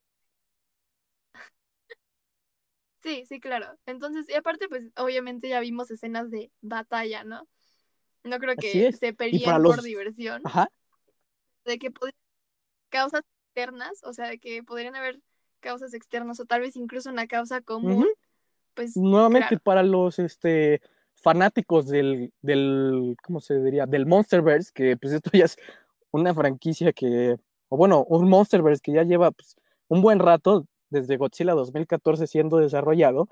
Sí, 3.06 3.24
sí, 3.26 3.38
claro. 3.38 3.66
Entonces, 3.86 4.28
y 4.28 4.34
aparte, 4.34 4.68
pues, 4.68 4.90
obviamente 4.96 5.48
ya 5.48 5.60
vimos 5.60 5.92
escenas 5.92 6.28
de 6.28 6.50
batalla, 6.60 7.22
¿no? 7.22 7.46
No 8.24 8.38
creo 8.40 8.56
que 8.56 8.90
se 8.92 9.12
peleen 9.14 9.62
los- 9.62 9.76
por 9.76 9.84
diversión. 9.84 10.42
Ajá, 10.44 10.68
de 11.64 11.78
que 11.78 11.90
podrían 11.90 12.18
causas 12.88 13.22
externas, 13.48 14.00
o 14.02 14.12
sea, 14.12 14.28
de 14.28 14.38
que 14.38 14.62
podrían 14.62 14.96
haber 14.96 15.20
causas 15.60 15.94
externas 15.94 16.40
o 16.40 16.46
tal 16.46 16.60
vez 16.62 16.76
incluso 16.76 17.10
una 17.10 17.26
causa 17.26 17.60
común, 17.60 17.98
Ujú. 17.98 18.08
pues 18.74 18.96
nuevamente 18.96 19.48
claro. 19.48 19.62
para 19.62 19.82
los 19.82 20.18
este, 20.18 20.80
fanáticos 21.14 21.86
del, 21.88 22.32
del, 22.42 23.16
¿cómo 23.22 23.40
se 23.40 23.60
diría? 23.60 23.86
Del 23.86 24.06
Monsterverse, 24.06 24.72
que 24.74 24.96
pues 24.96 25.12
esto 25.12 25.30
ya 25.32 25.44
es 25.44 25.56
una 26.10 26.34
franquicia 26.34 26.92
que, 26.92 27.36
o 27.68 27.76
bueno, 27.76 28.04
un 28.04 28.28
Monsterverse 28.28 28.80
que 28.82 28.92
ya 28.92 29.02
lleva 29.02 29.30
pues, 29.30 29.56
un 29.88 30.02
buen 30.02 30.18
rato, 30.18 30.66
desde 30.90 31.16
Godzilla 31.16 31.52
2014 31.52 32.26
siendo 32.26 32.58
desarrollado, 32.58 33.28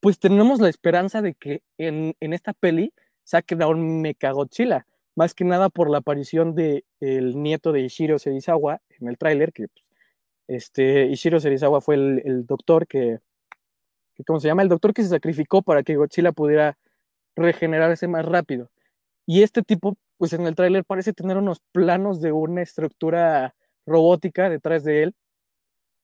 pues 0.00 0.18
tenemos 0.18 0.60
la 0.60 0.68
esperanza 0.68 1.22
de 1.22 1.34
que 1.34 1.62
en, 1.76 2.14
en 2.20 2.32
esta 2.32 2.52
peli 2.52 2.92
saquen 3.24 3.62
a 3.62 3.68
un 3.68 4.00
Mechagodzilla, 4.00 4.86
más 5.16 5.34
que 5.34 5.44
nada 5.44 5.68
por 5.68 5.90
la 5.90 5.98
aparición 5.98 6.54
de 6.54 6.84
el 7.00 7.42
nieto 7.42 7.72
de 7.72 7.80
Ishiro 7.80 8.18
Serizawa 8.18 8.80
en 8.88 9.08
el 9.08 9.18
tráiler, 9.18 9.52
que 9.52 9.68
pues, 9.68 9.88
este, 10.46 11.06
Ishiro 11.06 11.40
Serizawa 11.40 11.80
fue 11.80 11.96
el, 11.96 12.22
el 12.24 12.46
doctor 12.46 12.86
que, 12.86 13.18
que, 14.14 14.24
¿cómo 14.24 14.40
se 14.40 14.48
llama? 14.48 14.62
El 14.62 14.68
doctor 14.68 14.94
que 14.94 15.02
se 15.02 15.08
sacrificó 15.08 15.62
para 15.62 15.82
que 15.82 15.96
Godzilla 15.96 16.32
pudiera 16.32 16.78
regenerarse 17.36 18.08
más 18.08 18.24
rápido. 18.24 18.70
Y 19.26 19.42
este 19.42 19.62
tipo, 19.62 19.96
pues 20.16 20.32
en 20.32 20.46
el 20.46 20.54
tráiler 20.54 20.84
parece 20.84 21.12
tener 21.12 21.36
unos 21.36 21.60
planos 21.72 22.20
de 22.20 22.32
una 22.32 22.62
estructura 22.62 23.54
robótica 23.84 24.48
detrás 24.48 24.84
de 24.84 25.02
él. 25.02 25.14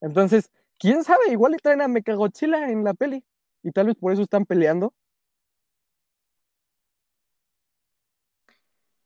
Entonces, 0.05 0.51
quién 0.79 1.03
sabe, 1.03 1.31
igual 1.31 1.53
le 1.53 1.59
traen 1.59 1.81
a 1.81 1.89
Mechagodzilla 1.89 2.69
en 2.71 2.85
la 2.85 2.93
peli. 2.95 3.25
Y 3.63 3.71
tal 3.73 3.87
vez 3.87 3.97
por 3.97 4.13
eso 4.13 4.21
están 4.23 4.45
peleando. 4.45 4.93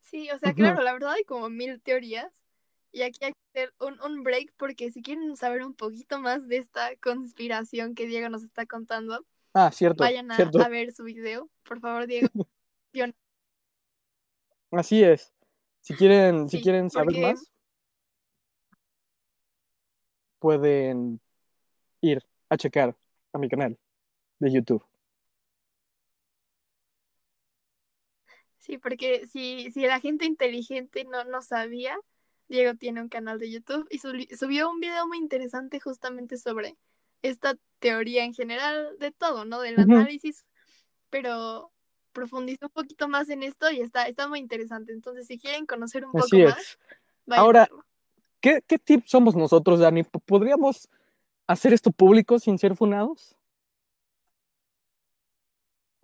Sí, 0.01 0.29
o 0.31 0.39
sea, 0.39 0.55
claro, 0.55 0.83
la 0.83 0.93
verdad 0.93 1.13
hay 1.13 1.25
como 1.25 1.49
mil 1.51 1.81
teorías 1.83 2.33
y 2.93 3.03
aquí 3.03 3.25
hay 3.27 3.33
que 3.33 3.39
hacer 3.61 3.75
un, 3.79 4.01
un 4.01 4.23
break 4.25 4.55
porque 4.57 4.91
si 4.91 5.03
quieren 5.03 5.37
saber 5.37 5.63
un 5.63 5.75
poquito 5.75 6.19
más 6.19 6.49
de 6.49 6.57
esta 6.57 6.97
conspiración 6.97 7.95
que 7.95 8.07
Diego 8.07 8.29
nos 8.31 8.43
está 8.43 8.67
contando, 8.67 9.25
Ah, 9.55 9.71
cierto, 9.73 10.03
vayan 10.05 10.31
a, 10.33 10.37
cierto. 10.37 10.61
a 10.63 10.69
ver 10.69 10.93
su 10.93 11.05
video, 11.05 11.49
por 11.65 11.81
favor, 11.81 12.07
Diego. 12.07 12.29
Así 14.73 15.03
es. 15.05 15.33
Si 15.81 15.95
quieren, 15.95 16.49
si 16.49 16.61
quieren 16.63 16.91
saber 16.91 17.07
porque- 17.07 17.21
más, 17.23 17.53
pueden 20.39 21.21
ir 22.01 22.25
a 22.49 22.57
checar 22.57 22.97
a 23.33 23.39
mi 23.39 23.49
canal 23.49 23.79
de 24.39 24.53
YouTube. 24.53 24.85
Sí, 28.59 28.79
porque 28.79 29.27
si, 29.27 29.71
si 29.73 29.83
la 29.87 30.01
gente 30.01 30.27
inteligente 30.27 31.05
no, 31.05 31.25
no 31.25 31.43
sabía, 31.43 31.97
Diego 32.49 32.75
tiene 32.75 33.01
un 33.01 33.09
canal 33.09 33.39
de 33.39 33.51
YouTube 33.51 33.87
y 33.91 33.99
subi- 33.99 34.35
subió 34.37 34.71
un 34.71 34.81
video 34.81 35.07
muy 35.07 35.19
interesante 35.19 35.81
justamente 35.81 36.37
sobre 36.37 36.77
esta 37.23 37.57
teoría 37.79 38.25
en 38.25 38.35
general 38.35 38.97
de 38.99 39.11
todo, 39.11 39.45
¿no? 39.45 39.61
Del 39.61 39.79
análisis, 39.81 40.47
pero 41.11 41.73
profundizó 42.13 42.67
un 42.67 42.73
poquito 42.73 43.09
más 43.09 43.29
en 43.31 43.43
esto 43.43 43.71
y 43.71 43.81
está, 43.81 44.07
está 44.09 44.29
muy 44.29 44.39
interesante. 44.41 44.93
Entonces, 44.93 45.27
si 45.27 45.39
quieren 45.39 45.67
conocer 45.67 46.05
un 46.05 46.13
poco 46.13 46.27
más, 46.39 46.79
vayan 47.27 47.41
a 47.41 47.45
Ahora- 47.45 47.61
verlo. 47.71 47.85
¿Qué, 48.41 48.63
qué 48.67 48.79
tips 48.79 49.11
somos 49.11 49.35
nosotros, 49.37 49.81
Dani? 49.81 50.03
¿P- 50.05 50.19
¿Podríamos 50.21 50.89
hacer 51.47 51.73
esto 51.73 51.91
público 51.91 52.39
sin 52.39 52.59
ser 52.59 52.77
funados? 52.77 53.37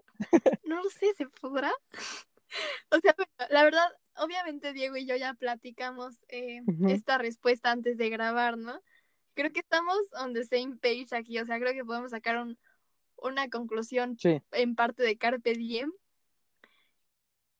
No 0.64 0.82
lo 0.82 0.90
sé, 0.90 1.12
¿se 1.16 1.26
podrá? 1.26 1.72
O 2.90 3.00
sea, 3.00 3.16
la 3.50 3.64
verdad, 3.64 3.84
obviamente 4.16 4.72
Diego 4.72 4.96
y 4.96 5.06
yo 5.06 5.16
ya 5.16 5.34
platicamos 5.34 6.14
eh, 6.28 6.60
esta 6.86 7.18
respuesta 7.18 7.72
antes 7.72 7.96
de 7.98 8.10
grabar, 8.10 8.56
¿no? 8.56 8.80
Creo 9.34 9.50
que 9.52 9.58
estamos 9.58 9.96
on 10.20 10.34
the 10.34 10.44
same 10.44 10.76
page 10.80 11.08
aquí, 11.10 11.40
o 11.40 11.44
sea, 11.46 11.58
creo 11.58 11.72
que 11.72 11.84
podemos 11.84 12.12
sacar 12.12 12.38
un, 12.38 12.56
una 13.16 13.48
conclusión 13.48 14.16
Sí. 14.20 14.40
en 14.52 14.76
parte 14.76 15.02
de 15.02 15.16
Carpe 15.18 15.54
Diem. 15.54 15.90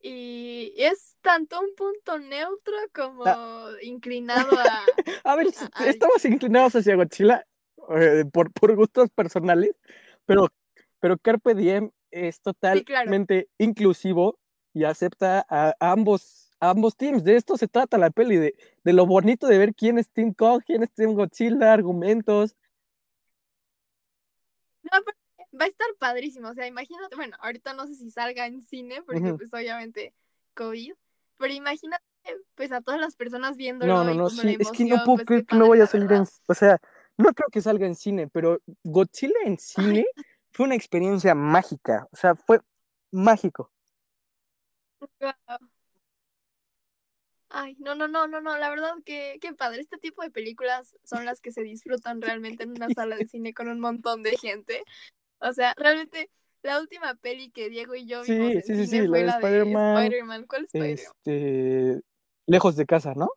Y 0.07 0.75
es 0.77 1.17
tanto 1.23 1.59
un 1.59 1.75
punto 1.75 2.19
neutro 2.19 2.75
como 2.95 3.25
inclinado 3.81 4.51
a... 4.59 4.85
A 5.25 5.35
ver, 5.35 5.47
estamos 5.87 6.23
inclinados 6.27 6.77
hacia 6.77 6.95
Godzilla 6.95 7.47
eh, 7.97 8.27
por, 8.31 8.53
por 8.53 8.77
gustos 8.77 9.09
personales, 9.09 9.75
pero, 10.27 10.49
pero 11.01 11.17
Carpe 11.17 11.55
Diem 11.55 11.91
es 12.11 12.43
totalmente 12.43 13.49
inclusivo 13.57 14.39
y 14.75 14.85
acepta 14.85 15.47
a, 15.49 15.75
a 15.81 15.93
ambos, 15.93 16.51
a 16.61 16.69
ambos 16.69 16.99
teams. 16.99 17.25
De 17.25 17.37
esto 17.37 17.57
se 17.57 17.67
trata 17.67 17.97
la 17.97 18.11
peli, 18.11 18.37
de, 18.37 18.55
de 18.85 18.93
lo 18.93 19.07
bonito 19.07 19.47
de 19.47 19.57
ver 19.57 19.75
quién 19.75 19.97
es 19.97 20.11
Team 20.11 20.35
Kong, 20.35 20.63
quién 20.67 20.83
es 20.83 20.93
Team 20.93 21.15
Godzilla, 21.15 21.73
argumentos. 21.73 22.55
No, 24.83 24.91
pero 25.03 25.24
va 25.61 25.65
a 25.65 25.69
estar 25.69 25.87
padrísimo, 25.99 26.49
o 26.49 26.55
sea, 26.55 26.67
imagínate, 26.67 27.17
bueno, 27.17 27.37
ahorita 27.41 27.75
no 27.75 27.87
sé 27.87 27.95
si 27.95 28.11
salga 28.11 28.47
en 28.47 28.61
cine, 28.61 29.03
porque 29.03 29.35
pues 29.35 29.53
obviamente 29.53 30.15
COVID, 30.55 30.95
pero 31.39 31.53
imagínate 31.53 32.05
pues 32.55 32.73
a 32.73 32.81
todas 32.81 33.01
las 33.01 33.17
personas 33.17 33.57
viéndolo 33.57 33.93
No, 33.93 34.05
no, 34.05 34.15
no, 34.15 34.31
sí, 34.31 34.57
es 34.59 34.71
que 34.71 34.85
no 34.85 34.97
puedo 35.05 35.17
pues, 35.17 35.27
creer 35.27 35.47
que 35.47 35.57
no 35.57 35.69
vaya 35.69 35.85
a 35.85 35.89
salir 35.89 36.11
en, 36.13 36.25
o 36.47 36.55
sea, 36.55 36.81
no 37.17 37.33
creo 37.33 37.49
que 37.51 37.61
salga 37.61 37.87
en 37.87 37.95
cine, 37.95 38.29
pero 38.29 38.61
Godzilla 38.83 39.41
en 39.45 39.59
cine 39.59 40.07
fue 40.53 40.67
una 40.67 40.75
experiencia 40.75 41.35
mágica, 41.35 42.09
o 42.13 42.17
sea, 42.17 42.35
fue 42.35 42.61
mágico. 43.11 43.71
Ay, 47.57 47.77
no, 47.79 47.95
no, 47.95 48.09
no, 48.09 48.27
no, 48.27 48.41
no, 48.41 48.59
la 48.59 48.69
verdad 48.69 48.95
que 49.05 49.39
qué 49.41 49.53
padre. 49.53 49.81
Este 49.81 49.97
tipo 49.97 50.23
de 50.23 50.31
películas 50.31 50.97
son 51.05 51.25
las 51.25 51.41
que 51.41 51.53
se 51.53 51.63
disfrutan 51.63 52.21
realmente 52.21 52.65
en 52.65 52.71
una 52.71 52.89
sala 52.91 53.15
de 53.15 53.29
cine 53.29 53.55
con 53.55 53.69
un 53.69 53.79
montón 53.79 54.25
de 54.25 54.37
gente. 54.37 54.83
O 55.45 55.53
sea, 55.53 55.75
realmente 55.77 56.31
la 56.63 56.81
última 56.81 57.15
peli 57.17 57.51
que 57.51 57.69
Diego 57.69 57.95
y 57.95 58.07
yo 58.07 58.25
Sí, 58.25 58.33
vimos 58.33 58.53
en 58.53 58.63
sí, 58.63 58.75
sí, 58.77 58.87
sí, 58.87 59.07
fue 59.07 59.25
la 59.25 59.39
de 59.39 59.47
Spider-Man. 59.47 60.47
¿Cuál 60.47 60.65
Spider-Man? 60.65 61.05
Este, 61.27 62.01
lejos 62.47 62.77
de 62.77 62.87
casa, 62.87 63.13
¿no? 63.15 63.29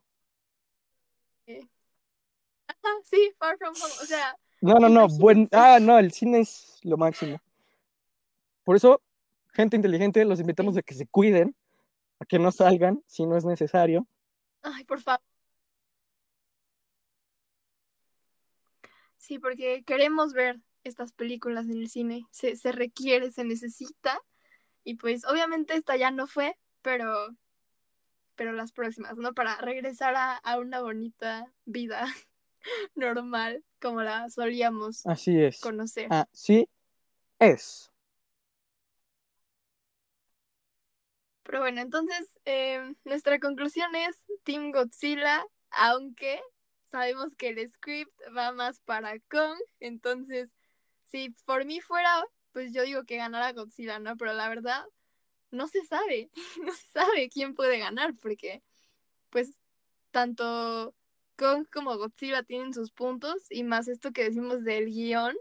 Ah, 2.70 2.96
sí, 3.04 3.32
Far 3.38 3.58
From 3.58 3.74
Home. 3.76 3.94
O 4.02 4.06
sea, 4.06 4.36
No, 4.62 4.76
no, 4.76 4.88
no, 4.88 5.08
buen, 5.20 5.50
ah, 5.52 5.80
no, 5.82 6.00
el 6.00 6.12
cine 6.12 6.40
es 6.40 6.80
lo 6.84 6.96
máximo. 6.98 7.40
Por 8.64 8.78
eso, 8.78 9.02
gente 9.54 9.76
inteligente, 9.76 10.24
los 10.24 10.40
invitamos 10.40 10.76
Sí. 10.76 10.80
a 10.80 10.84
que 10.84 10.94
se 10.94 11.08
cuiden, 11.08 11.56
a 12.20 12.26
que 12.26 12.40
no 12.40 12.52
salgan 12.52 13.04
si 13.06 13.26
no 13.26 13.36
es 13.36 13.44
necesario. 13.46 14.08
ay, 14.62 14.84
por 14.86 15.02
favor. 15.02 15.22
Sí, 19.18 19.40
porque 19.40 19.84
queremos 19.84 20.32
ver 20.34 20.60
estas 20.88 21.14
películas 21.14 21.66
en 21.66 21.78
el 21.78 21.90
cine. 21.90 22.26
Se, 22.32 22.56
se 22.56 22.72
requiere, 22.72 23.32
se 23.32 23.44
necesita. 23.44 24.20
Y 24.84 24.96
pues 24.96 25.26
obviamente 25.26 25.76
esta 25.76 25.96
ya 25.98 26.12
no 26.12 26.28
fue, 26.28 26.58
pero, 26.82 27.14
pero 28.36 28.54
las 28.54 28.72
próximas, 28.72 29.18
¿no? 29.18 29.34
Para 29.34 29.58
regresar 29.58 30.16
a, 30.16 30.36
a 30.38 30.60
una 30.60 30.82
bonita 30.82 31.52
vida. 31.66 32.06
normal, 32.96 33.64
como 33.82 34.02
la 34.02 34.30
solíamos 34.30 35.06
Así 35.06 35.40
es. 35.42 35.60
conocer. 35.60 36.08
Así 36.10 36.70
es. 37.40 37.92
Pero 41.44 41.60
bueno, 41.60 41.82
entonces 41.82 42.40
eh, 42.46 42.94
nuestra 43.06 43.40
conclusión 43.40 43.96
es 43.96 44.18
Team 44.44 44.72
Godzilla, 44.72 45.46
aunque 45.70 46.42
sabemos 46.84 47.36
que 47.36 47.50
el 47.50 47.70
script 47.70 48.12
va 48.36 48.52
más 48.52 48.82
para 48.82 49.18
Kong, 49.30 49.58
entonces 49.80 50.50
si 51.08 51.32
por 51.46 51.66
mí 51.66 51.82
fuera, 51.82 52.24
pues 52.52 52.74
yo 52.74 52.84
digo 52.84 53.04
que 53.04 53.18
ganara 53.18 53.54
Godzilla, 53.54 54.00
¿no? 54.00 54.16
Pero 54.18 54.34
la 54.34 54.50
verdad, 54.50 54.86
no 55.52 55.68
se 55.68 55.84
sabe, 55.86 56.30
no 56.64 56.74
se 56.74 56.88
sabe 56.88 57.30
quién 57.30 57.56
puede 57.56 57.80
ganar, 57.80 58.14
porque 58.22 58.62
pues 59.30 59.60
tanto 60.12 60.94
Kong 61.38 61.66
como 61.72 61.98
Godzilla 61.98 62.44
tienen 62.44 62.74
sus 62.74 62.92
puntos 62.92 63.46
y 63.50 63.64
más 63.64 63.88
esto 63.88 64.12
que 64.12 64.24
decimos 64.24 64.64
del 64.64 64.88
guion, 64.88 65.36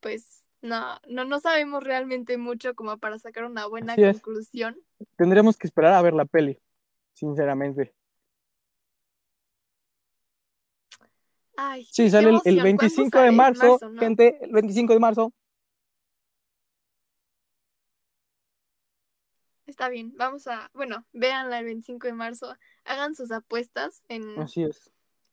pues 0.00 0.44
no, 0.60 1.00
no, 1.08 1.24
no 1.24 1.40
sabemos 1.40 1.84
realmente 1.84 2.36
mucho 2.36 2.74
como 2.74 2.98
para 2.98 3.18
sacar 3.18 3.44
una 3.44 3.66
buena 3.66 3.92
Así 3.92 4.02
es. 4.02 4.20
conclusión. 4.20 4.76
Tendremos 5.16 5.56
que 5.56 5.66
esperar 5.66 5.94
a 5.94 6.02
ver 6.02 6.14
la 6.14 6.24
peli, 6.24 6.60
sinceramente. 7.14 7.94
Ay, 11.60 11.88
Sí, 11.90 12.08
sale 12.08 12.28
el, 12.30 12.40
el 12.44 12.58
emoción. 12.58 12.76
¿Cuándo 12.76 12.78
25 12.78 13.10
sale? 13.10 13.24
de 13.24 13.32
marzo, 13.32 13.78
¿no? 13.82 14.00
gente, 14.00 14.38
el 14.42 14.52
25 14.52 14.92
de 14.92 14.98
marzo. 15.00 15.32
Está 19.66 19.88
bien, 19.88 20.14
vamos 20.16 20.46
a, 20.46 20.70
bueno, 20.72 21.04
véanla 21.12 21.58
el 21.58 21.64
25 21.64 22.06
de 22.06 22.12
marzo, 22.12 22.54
hagan 22.84 23.16
sus 23.16 23.32
apuestas 23.32 24.04
en, 24.08 24.38
Así 24.38 24.62
es. 24.62 24.90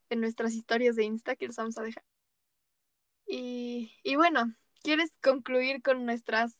en 0.09 0.19
nuestras 0.19 0.53
historias 0.55 0.95
de 0.95 1.03
Insta 1.05 1.35
que 1.35 1.45
les 1.45 1.55
vamos 1.55 1.77
a 1.77 1.83
dejar. 1.83 2.03
Y, 3.27 3.93
y 4.03 4.15
bueno, 4.15 4.53
¿quieres 4.81 5.11
concluir 5.21 5.83
con 5.83 6.05
nuestros 6.07 6.53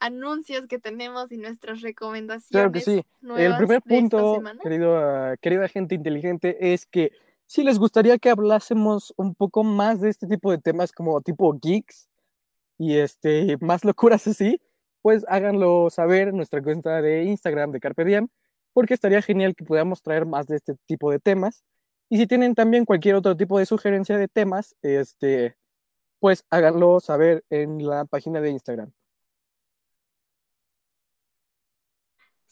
anuncios 0.00 0.66
que 0.66 0.78
tenemos 0.78 1.32
y 1.32 1.38
nuestras 1.38 1.80
recomendaciones? 1.80 2.50
Claro 2.50 2.72
que 2.72 2.80
sí. 2.82 3.02
El 3.36 3.56
primer 3.56 3.80
punto, 3.82 4.42
querido, 4.62 5.34
querida 5.40 5.66
gente 5.68 5.94
inteligente, 5.94 6.72
es 6.72 6.84
que 6.84 7.10
si 7.48 7.64
les 7.64 7.78
gustaría 7.78 8.18
que 8.18 8.28
hablásemos 8.28 9.14
un 9.16 9.34
poco 9.34 9.64
más 9.64 10.00
de 10.02 10.10
este 10.10 10.26
tipo 10.26 10.50
de 10.50 10.58
temas 10.58 10.92
como 10.92 11.20
tipo 11.22 11.58
geeks 11.60 12.08
y 12.76 12.98
este, 12.98 13.56
más 13.60 13.84
locuras 13.84 14.26
así, 14.26 14.60
pues 15.00 15.24
háganlo 15.28 15.88
saber 15.90 16.28
en 16.28 16.36
nuestra 16.36 16.62
cuenta 16.62 17.00
de 17.00 17.24
Instagram 17.24 17.72
de 17.72 17.80
Carpe 17.80 18.04
Diem, 18.04 18.28
porque 18.74 18.92
estaría 18.92 19.22
genial 19.22 19.54
que 19.56 19.64
podamos 19.64 20.02
traer 20.02 20.26
más 20.26 20.46
de 20.46 20.56
este 20.56 20.74
tipo 20.86 21.10
de 21.10 21.20
temas. 21.20 21.64
Y 22.10 22.18
si 22.18 22.26
tienen 22.26 22.54
también 22.54 22.84
cualquier 22.84 23.14
otro 23.14 23.34
tipo 23.36 23.58
de 23.58 23.64
sugerencia 23.66 24.18
de 24.18 24.28
temas, 24.28 24.76
este, 24.82 25.56
pues 26.20 26.44
háganlo 26.50 27.00
saber 27.00 27.44
en 27.48 27.86
la 27.86 28.04
página 28.04 28.42
de 28.42 28.50
Instagram. 28.50 28.92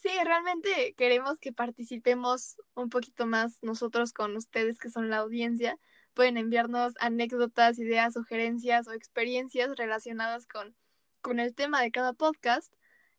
Sí, 0.07 0.13
realmente 0.25 0.95
queremos 0.97 1.41
que 1.41 1.53
participemos 1.53 2.57
un 2.75 2.91
poquito 2.91 3.27
más 3.27 3.59
nosotros 3.63 4.13
con 4.13 4.37
ustedes 4.37 4.79
que 4.79 4.89
son 4.89 5.11
la 5.11 5.17
audiencia. 5.19 5.79
Pueden 6.15 6.37
enviarnos 6.37 6.95
anécdotas, 7.01 7.79
ideas, 7.81 8.15
sugerencias 8.15 8.87
o 8.87 8.93
experiencias 8.93 9.75
relacionadas 9.77 10.47
con, 10.47 10.77
con 11.23 11.41
el 11.41 11.55
tema 11.57 11.83
de 11.83 11.91
cada 11.91 12.13
podcast. 12.13 12.73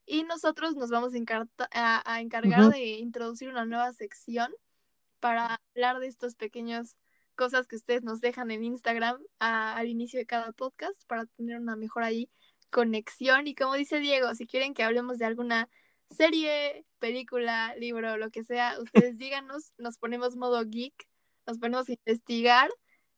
Y 0.06 0.24
nosotros 0.24 0.76
nos 0.78 0.90
vamos 0.90 1.14
a, 1.14 1.18
encarta- 1.18 1.68
a- 1.74 2.02
a 2.10 2.22
encargar 2.22 2.70
de 2.70 2.86
introducir 2.86 3.50
una 3.50 3.66
nueva 3.66 3.92
sección 3.92 4.54
para 5.20 5.60
hablar 5.76 6.00
de 6.00 6.08
estos 6.08 6.36
pequeños 6.36 6.96
cosas 7.36 7.68
que 7.68 7.76
ustedes 7.76 8.04
nos 8.04 8.22
dejan 8.22 8.50
en 8.50 8.64
Instagram 8.64 9.18
a- 9.40 9.76
al 9.76 9.88
inicio 9.90 10.20
de 10.20 10.26
cada 10.26 10.54
podcast 10.54 11.04
para 11.08 11.26
tener 11.26 11.60
una 11.60 11.76
mejor 11.76 12.04
ahí 12.04 12.30
conexión. 12.70 13.46
Y 13.48 13.56
como 13.56 13.74
dice 13.74 14.00
Diego, 14.00 14.34
si 14.36 14.48
quieren 14.48 14.74
que 14.74 14.84
hablemos 14.84 15.18
de 15.18 15.26
alguna 15.26 15.68
serie, 16.10 16.86
película, 17.00 17.76
libro, 17.78 18.18
lo 18.18 18.30
que 18.30 18.44
sea, 18.44 18.80
ustedes 18.80 19.18
díganos, 19.18 19.74
nos 19.78 19.98
ponemos 19.98 20.36
modo 20.36 20.64
geek, 20.66 21.08
nos 21.46 21.58
ponemos 21.60 21.90
a 21.90 21.94
investigar 21.94 22.70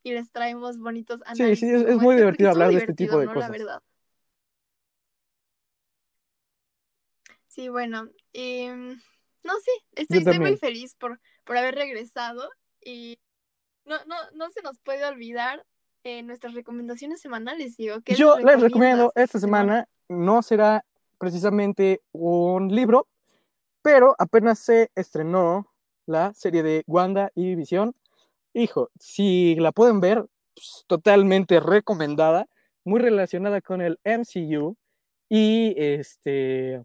y 0.04 0.14
les 0.14 0.32
traemos 0.32 0.78
bonitos 0.78 1.20
Sí, 1.20 1.44
análisis. 1.44 1.60
sí, 1.60 1.76
es, 1.76 1.82
es 1.84 1.98
muy 1.98 2.16
este, 2.16 2.22
divertido 2.22 2.50
hablar 2.52 2.70
de 2.70 2.78
este 2.78 2.94
tipo 2.94 3.20
de 3.20 3.26
¿no? 3.26 3.34
La 3.34 3.36
cosas. 3.36 3.52
verdad. 3.52 3.84
Sí, 7.48 7.68
bueno, 7.68 8.10
y, 8.32 8.68
no, 8.68 9.54
sí, 9.64 9.72
estoy, 9.96 10.40
muy 10.40 10.56
feliz 10.58 10.96
por, 10.96 11.20
por 11.44 11.58
haber 11.58 11.76
regresado 11.76 12.50
y 12.82 13.20
no, 13.86 13.98
no, 14.06 14.16
no 14.34 14.50
se 14.52 14.62
nos 14.62 14.78
puede 14.80 15.06
olvidar 15.06 15.66
eh, 16.04 16.24
nuestras 16.24 16.54
recomendaciones 16.54 17.20
semanales, 17.20 17.76
digo. 17.76 18.02
¿Qué 18.02 18.16
Yo 18.16 18.40
les 18.40 18.62
recomiendo 18.62 19.12
esta 19.16 19.40
semana, 19.40 19.90
no 20.08 20.42
será 20.42 20.86
precisamente 21.20 22.02
un 22.12 22.70
libro, 22.74 23.08
pero 23.82 24.16
apenas 24.20 24.60
se 24.60 24.92
estrenó 24.96 25.68
la 26.06 26.34
serie 26.34 26.64
de 26.64 26.84
Wanda 26.88 27.32
y 27.36 27.56
Visión. 27.56 27.96
Hijo, 28.54 28.90
si 29.00 29.56
la 29.56 29.72
pueden 29.72 30.00
ver, 30.02 30.26
pues, 30.56 30.86
totalmente 30.88 31.60
recomendada, 31.60 32.48
muy 32.86 33.00
relacionada 33.00 33.62
con 33.62 33.82
el 33.82 34.00
MCU 34.04 34.76
y 35.30 35.76
este 35.78 36.84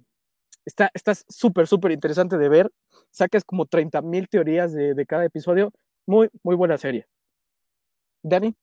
está 0.67 0.91
está 0.95 1.15
súper 1.29 1.67
súper 1.67 1.93
interesante 1.93 2.39
de 2.39 2.49
ver. 2.49 2.71
Sacas 3.11 3.45
como 3.45 3.67
30 3.67 4.03
mil 4.03 4.29
teorías 4.29 4.73
de, 4.73 4.95
de 4.95 5.07
cada 5.07 5.25
episodio. 5.25 5.73
Muy, 6.07 6.29
muy 6.43 6.57
buena 6.57 6.79
serie. 6.79 7.07
Dani, 8.23 8.55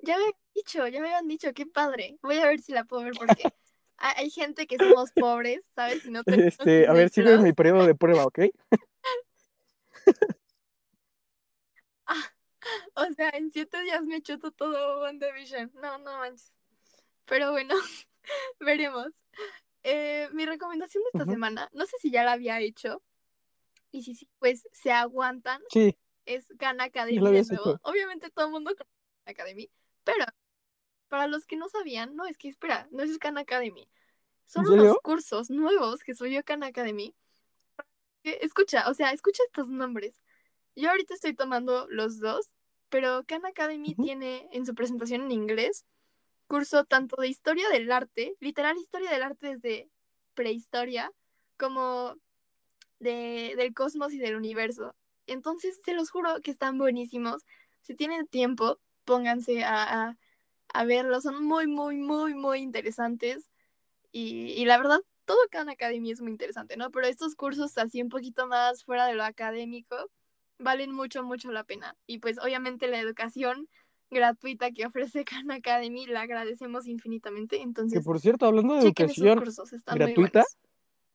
Ya 0.00 0.16
me 0.16 0.24
habían 0.24 0.40
dicho, 0.54 0.86
ya 0.88 1.00
me 1.00 1.08
habían 1.08 1.28
dicho, 1.28 1.52
qué 1.54 1.66
padre. 1.66 2.18
Voy 2.22 2.38
a 2.38 2.46
ver 2.46 2.60
si 2.60 2.72
la 2.72 2.84
puedo 2.84 3.02
ver 3.02 3.14
porque 3.18 3.42
hay, 3.96 4.30
gente 4.30 4.66
que 4.66 4.76
somos 4.76 5.10
pobres, 5.12 5.64
¿sabes? 5.74 6.04
Y 6.06 6.10
no 6.10 6.24
tenemos 6.24 6.54
este, 6.58 6.86
a 6.86 6.92
ver, 6.92 7.10
Plus. 7.10 7.40
mi 7.40 7.52
periodo 7.52 7.86
de 7.86 7.94
prueba, 7.94 8.24
¿ok? 8.24 8.40
O 12.94 13.06
sea, 13.16 13.30
en 13.30 13.50
siete 13.50 13.80
días 13.82 14.02
me 14.04 14.20
chuto 14.20 14.50
todo 14.50 15.00
WandaVision. 15.02 15.72
No, 15.74 15.98
no 15.98 16.18
manches. 16.18 16.52
Pero 17.24 17.52
bueno, 17.52 17.74
veremos. 18.60 19.08
Eh, 19.84 20.28
mi 20.32 20.44
recomendación 20.44 21.02
de 21.04 21.18
esta 21.18 21.32
semana, 21.32 21.68
no 21.72 21.86
sé 21.86 21.96
si 22.00 22.10
ya 22.10 22.24
la 22.24 22.32
había 22.32 22.60
hecho. 22.60 23.02
Y 23.90 24.02
si 24.02 24.14
sí, 24.14 24.28
pues 24.38 24.68
se 24.72 24.92
aguantan. 24.92 25.62
Sí, 25.70 25.96
Es 26.26 26.46
Khan 26.58 26.80
Academy 26.80 27.18
de 27.18 27.44
nuevo. 27.44 27.78
Obviamente 27.82 28.30
todo 28.30 28.46
el 28.46 28.52
mundo 28.52 28.70
conoce 28.76 28.90
Khan 29.24 29.32
Academy. 29.34 29.70
Pero 30.08 30.24
para 31.08 31.26
los 31.26 31.44
que 31.44 31.56
no 31.56 31.68
sabían, 31.68 32.16
no, 32.16 32.24
es 32.24 32.38
que 32.38 32.48
espera, 32.48 32.88
no 32.90 33.02
es 33.02 33.18
Khan 33.18 33.36
Academy. 33.36 33.86
Son 34.46 34.64
¿En 34.64 34.80
unos 34.80 34.96
cursos 35.02 35.50
nuevos 35.50 36.02
que 36.02 36.14
subió 36.14 36.42
Khan 36.42 36.62
Academy. 36.62 37.14
Escucha, 38.22 38.88
o 38.88 38.94
sea, 38.94 39.12
escucha 39.12 39.42
estos 39.44 39.68
nombres. 39.68 40.18
Yo 40.74 40.88
ahorita 40.88 41.12
estoy 41.12 41.34
tomando 41.34 41.86
los 41.90 42.20
dos, 42.20 42.54
pero 42.88 43.22
Khan 43.26 43.44
Academy 43.44 43.94
tiene 43.94 44.48
en 44.50 44.64
su 44.64 44.74
presentación 44.74 45.22
en 45.22 45.32
inglés 45.32 45.84
curso 46.46 46.86
tanto 46.86 47.20
de 47.20 47.28
historia 47.28 47.68
del 47.68 47.92
arte, 47.92 48.34
literal 48.40 48.78
historia 48.78 49.10
del 49.10 49.22
arte 49.22 49.48
desde 49.48 49.90
prehistoria, 50.32 51.12
como 51.58 52.16
de, 52.98 53.52
del 53.58 53.74
cosmos 53.74 54.14
y 54.14 54.18
del 54.18 54.36
universo. 54.36 54.96
Entonces, 55.26 55.78
se 55.84 55.92
los 55.92 56.08
juro 56.10 56.40
que 56.40 56.50
están 56.50 56.78
buenísimos. 56.78 57.44
Si 57.82 57.94
tienen 57.94 58.26
tiempo, 58.26 58.80
pónganse 59.08 59.64
a, 59.64 60.08
a, 60.08 60.18
a 60.74 60.84
verlos. 60.84 61.22
Son 61.22 61.42
muy, 61.42 61.66
muy, 61.66 61.96
muy, 61.96 62.34
muy 62.34 62.58
interesantes. 62.58 63.50
Y, 64.12 64.52
y 64.52 64.66
la 64.66 64.76
verdad, 64.76 65.00
todo 65.24 65.38
Khan 65.50 65.70
Academy 65.70 66.10
es 66.10 66.20
muy 66.20 66.30
interesante, 66.30 66.76
¿no? 66.76 66.90
Pero 66.90 67.06
estos 67.06 67.34
cursos 67.34 67.76
así 67.78 68.02
un 68.02 68.10
poquito 68.10 68.46
más 68.46 68.84
fuera 68.84 69.06
de 69.06 69.14
lo 69.14 69.24
académico 69.24 69.96
valen 70.58 70.92
mucho, 70.92 71.22
mucho 71.22 71.50
la 71.50 71.64
pena. 71.64 71.96
Y 72.06 72.18
pues 72.18 72.38
obviamente 72.38 72.86
la 72.86 73.00
educación 73.00 73.68
gratuita 74.10 74.72
que 74.72 74.86
ofrece 74.86 75.24
Khan 75.24 75.50
Academy 75.50 76.06
la 76.06 76.20
agradecemos 76.20 76.86
infinitamente. 76.86 77.56
Que 77.56 77.62
Entonces, 77.62 78.04
por 78.04 78.20
cierto, 78.20 78.44
hablando 78.44 78.74
de 78.74 78.80
educación 78.82 79.38
cursos, 79.38 79.70
gratuita, 79.86 80.44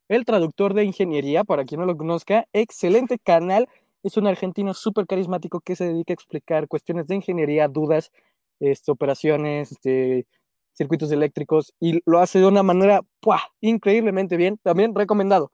el 0.10 0.26
traductor 0.26 0.74
de 0.74 0.84
ingeniería, 0.84 1.44
para 1.44 1.64
quien 1.64 1.82
no 1.82 1.86
lo 1.86 1.96
conozca, 1.96 2.48
excelente 2.54 3.20
canal. 3.20 3.70
Es 4.04 4.18
un 4.18 4.28
argentino 4.28 4.74
súper 4.74 5.08
carismático 5.08 5.62
que 5.62 5.76
se 5.76 5.86
dedica 5.88 6.14
a 6.14 6.16
explicar 6.16 6.68
cuestiones 6.68 7.08
de 7.08 7.16
ingeniería, 7.16 7.68
dudas, 7.70 8.12
este, 8.60 8.92
operaciones, 8.92 9.72
este, 9.72 10.28
circuitos 10.74 11.12
eléctricos, 11.12 11.74
y 11.80 12.02
lo 12.06 12.20
hace 12.20 12.40
de 12.40 12.48
una 12.48 12.64
manera 12.64 13.02
¡pua! 13.22 13.42
increíblemente 13.62 14.38
bien. 14.38 14.58
También 14.64 14.94
recomendado. 14.96 15.52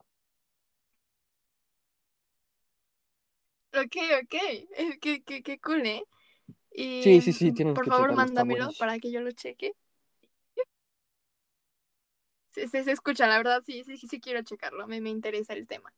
Ok, 3.74 3.96
ok. 4.24 4.34
Eh, 4.34 4.98
Qué, 5.02 5.24
qué, 5.24 5.44
qué 5.44 5.60
cool, 5.60 5.86
¿eh? 5.86 6.04
Y 6.72 7.04
Sí, 7.04 7.22
sí, 7.22 7.34
sí, 7.34 7.52
mm, 7.52 7.74
por 7.74 7.86
que 7.86 7.90
favor, 7.92 8.16
mándamelo 8.16 8.70
para 8.80 9.00
que 9.00 9.12
yo 9.12 9.22
lo 9.22 9.32
cheque. 9.32 9.74
Se, 12.52 12.68
se, 12.68 12.84
se 12.84 12.92
escucha, 12.92 13.28
la 13.28 13.38
verdad, 13.38 13.64
sí, 13.66 13.84
sí, 13.84 13.98
sí 13.98 14.20
quiero 14.20 14.42
checarlo, 14.44 14.88
me, 14.88 15.02
me 15.02 15.10
interesa 15.10 15.54
el 15.54 15.68
tema. 15.68 15.94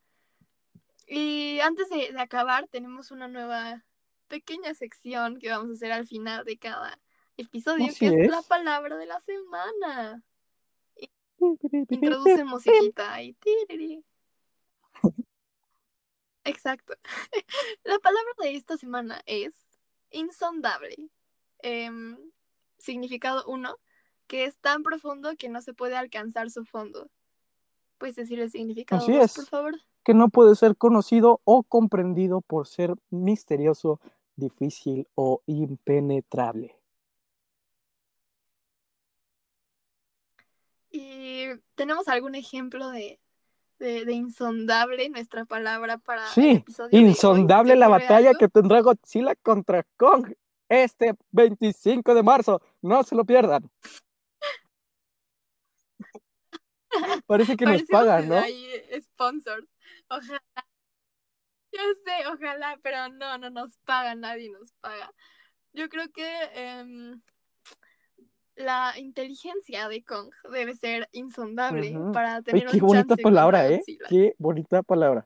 Y 1.13 1.59
antes 1.59 1.89
de, 1.89 2.13
de 2.13 2.21
acabar, 2.21 2.69
tenemos 2.69 3.11
una 3.11 3.27
nueva 3.27 3.83
pequeña 4.29 4.73
sección 4.73 5.39
que 5.39 5.49
vamos 5.49 5.69
a 5.69 5.73
hacer 5.73 5.91
al 5.91 6.07
final 6.07 6.45
de 6.45 6.57
cada 6.57 6.97
episodio, 7.35 7.87
Así 7.87 7.99
que 7.99 8.05
es, 8.07 8.13
es. 8.13 8.31
la 8.31 8.41
palabra 8.43 8.95
de 8.95 9.07
la 9.07 9.19
semana. 9.19 10.23
Introduce 11.89 12.45
musiquita 12.45 13.13
ahí. 13.13 13.35
Exacto. 16.45 16.93
La 17.83 17.99
palabra 17.99 18.31
de 18.39 18.55
esta 18.55 18.77
semana 18.77 19.21
es 19.25 19.53
insondable. 20.11 21.09
Em, 21.59 22.17
significado 22.77 23.43
uno, 23.47 23.77
que 24.27 24.45
es 24.45 24.57
tan 24.59 24.81
profundo 24.81 25.35
que 25.37 25.49
no 25.49 25.61
se 25.61 25.73
puede 25.73 25.97
alcanzar 25.97 26.49
su 26.49 26.63
fondo. 26.63 27.11
¿Puedes 27.97 28.15
decir 28.15 28.39
el 28.39 28.49
significado 28.49 29.03
Así 29.03 29.11
dos, 29.11 29.25
es. 29.25 29.33
por 29.33 29.45
favor? 29.47 29.81
Que 30.03 30.13
no 30.13 30.29
puede 30.29 30.55
ser 30.55 30.75
conocido 30.77 31.41
o 31.43 31.63
comprendido 31.63 32.41
por 32.41 32.67
ser 32.67 32.95
misterioso, 33.09 33.99
difícil 34.35 35.07
o 35.15 35.41
impenetrable. 35.45 36.75
¿Y 40.89 41.45
tenemos 41.75 42.07
algún 42.07 42.35
ejemplo 42.35 42.89
de, 42.89 43.19
de, 43.79 44.05
de 44.05 44.13
insondable 44.13 45.09
nuestra 45.09 45.45
palabra 45.45 45.97
para 45.99 46.25
el 46.25 46.27
Sí, 46.33 46.49
episodio 46.57 46.89
de 46.89 46.97
hoy? 46.97 47.09
insondable 47.09 47.73
¿Se 47.73 47.79
la 47.79 47.87
batalla 47.87 48.29
algo? 48.29 48.39
que 48.39 48.49
tendrá 48.49 48.81
Godzilla 48.81 49.35
contra 49.35 49.83
Kong 49.97 50.33
este 50.69 51.15
25 51.31 52.13
de 52.15 52.23
marzo. 52.23 52.61
No 52.81 53.03
se 53.03 53.15
lo 53.15 53.25
pierdan. 53.25 53.69
Parece 57.27 57.55
que 57.55 57.65
nos 57.65 57.83
pagan, 57.83 58.27
¿no? 58.29 58.35
ahí, 58.35 58.65
eh, 58.65 59.01
sponsors. 59.01 59.67
Ojalá. 60.11 60.41
Yo 61.71 61.79
sé, 62.03 62.27
ojalá, 62.27 62.77
pero 62.83 63.07
no, 63.09 63.37
no 63.37 63.49
nos 63.49 63.77
paga, 63.85 64.13
nadie 64.13 64.49
nos 64.49 64.73
paga. 64.81 65.13
Yo 65.71 65.87
creo 65.87 66.11
que 66.11 66.27
em, 66.53 67.21
la 68.55 68.93
inteligencia 68.97 69.87
de 69.87 70.03
Kong 70.03 70.31
debe 70.51 70.75
ser 70.75 71.07
insondable 71.13 71.91
Ujú. 71.97 72.11
para 72.11 72.35
Ay, 72.37 72.43
tener 72.43 72.67
qué 72.67 72.81
un 72.81 72.87
bonita 72.87 73.07
chance 73.07 73.21
palabra, 73.23 73.69
¿eh? 73.69 73.77
Godzilla. 73.77 74.07
Qué 74.09 74.35
bonita 74.37 74.83
palabra. 74.83 75.25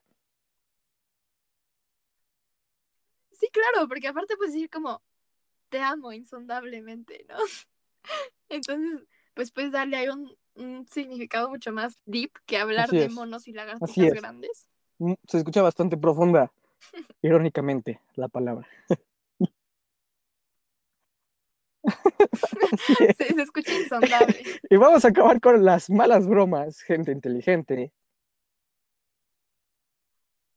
Sí, 3.32 3.50
claro, 3.52 3.88
porque 3.88 4.08
aparte 4.08 4.38
puedes 4.38 4.54
decir 4.54 4.70
como 4.70 5.02
te 5.70 5.80
amo 5.80 6.14
insondablemente, 6.14 7.26
¿no? 7.28 7.38
Entonces, 8.50 9.08
pues 9.34 9.52
puedes 9.52 9.72
darle 9.72 9.98
ahí 9.98 10.10
un, 10.10 10.32
un 10.54 10.88
significado 10.88 11.50
mucho 11.50 11.72
más 11.72 11.98
deep 12.06 12.32
que 12.46 12.58
hablar 12.58 12.86
Así 12.86 12.98
de 12.98 13.10
monos 13.10 13.48
y 13.48 13.54
lagartijas 13.54 14.14
es. 14.14 14.14
grandes. 14.14 14.70
Mm, 15.00 15.14
Se 15.28 15.38
escucha 15.38 15.62
bastante 15.62 15.98
profunda, 15.98 16.52
irónicamente, 17.22 18.00
la 18.16 18.28
palabra. 18.28 18.68
Se 23.18 23.42
escucha 23.42 23.74
insondable. 23.74 24.36
Y 24.70 24.78
vamos 24.78 25.06
a 25.06 25.10
acabar 25.10 25.40
con 25.40 25.64
las 25.64 25.90
malas 25.90 26.28
bromas, 26.28 26.82
gente 26.82 27.12
inteligente. 27.12 27.94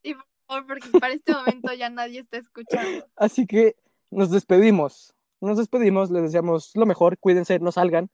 Sí, 0.02 0.14
por 0.14 0.26
favor, 0.46 0.66
porque 0.66 0.98
para 0.98 1.14
este 1.14 1.32
momento 1.32 1.72
ya 1.74 1.90
nadie 1.90 2.20
está 2.20 2.38
escuchando. 2.38 3.06
Así 3.16 3.46
que 3.46 3.76
nos 4.10 4.30
despedimos. 4.30 5.14
Nos 5.40 5.58
despedimos, 5.58 6.10
les 6.10 6.22
deseamos 6.22 6.74
lo 6.74 6.86
mejor. 6.86 7.18
Cuídense, 7.18 7.58
no 7.58 7.70
salgan. 7.70 8.10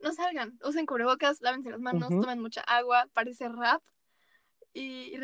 No 0.00 0.12
salgan, 0.12 0.58
usen 0.64 0.86
cubrebocas, 0.86 1.40
lávense 1.40 1.70
las 1.70 1.80
manos, 1.80 2.10
Ujú. 2.10 2.20
tomen 2.22 2.40
mucha 2.40 2.62
agua, 2.62 3.06
parece 3.12 3.48
rap. 3.48 3.82
Y, 4.72 5.18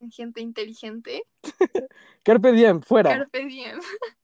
y 0.00 0.10
gente 0.10 0.40
inteligente. 0.40 1.24
Carpe 2.24 2.52
diem, 2.52 2.80
fuera. 2.80 3.10
Carpe 3.10 3.44
diem. 3.44 3.80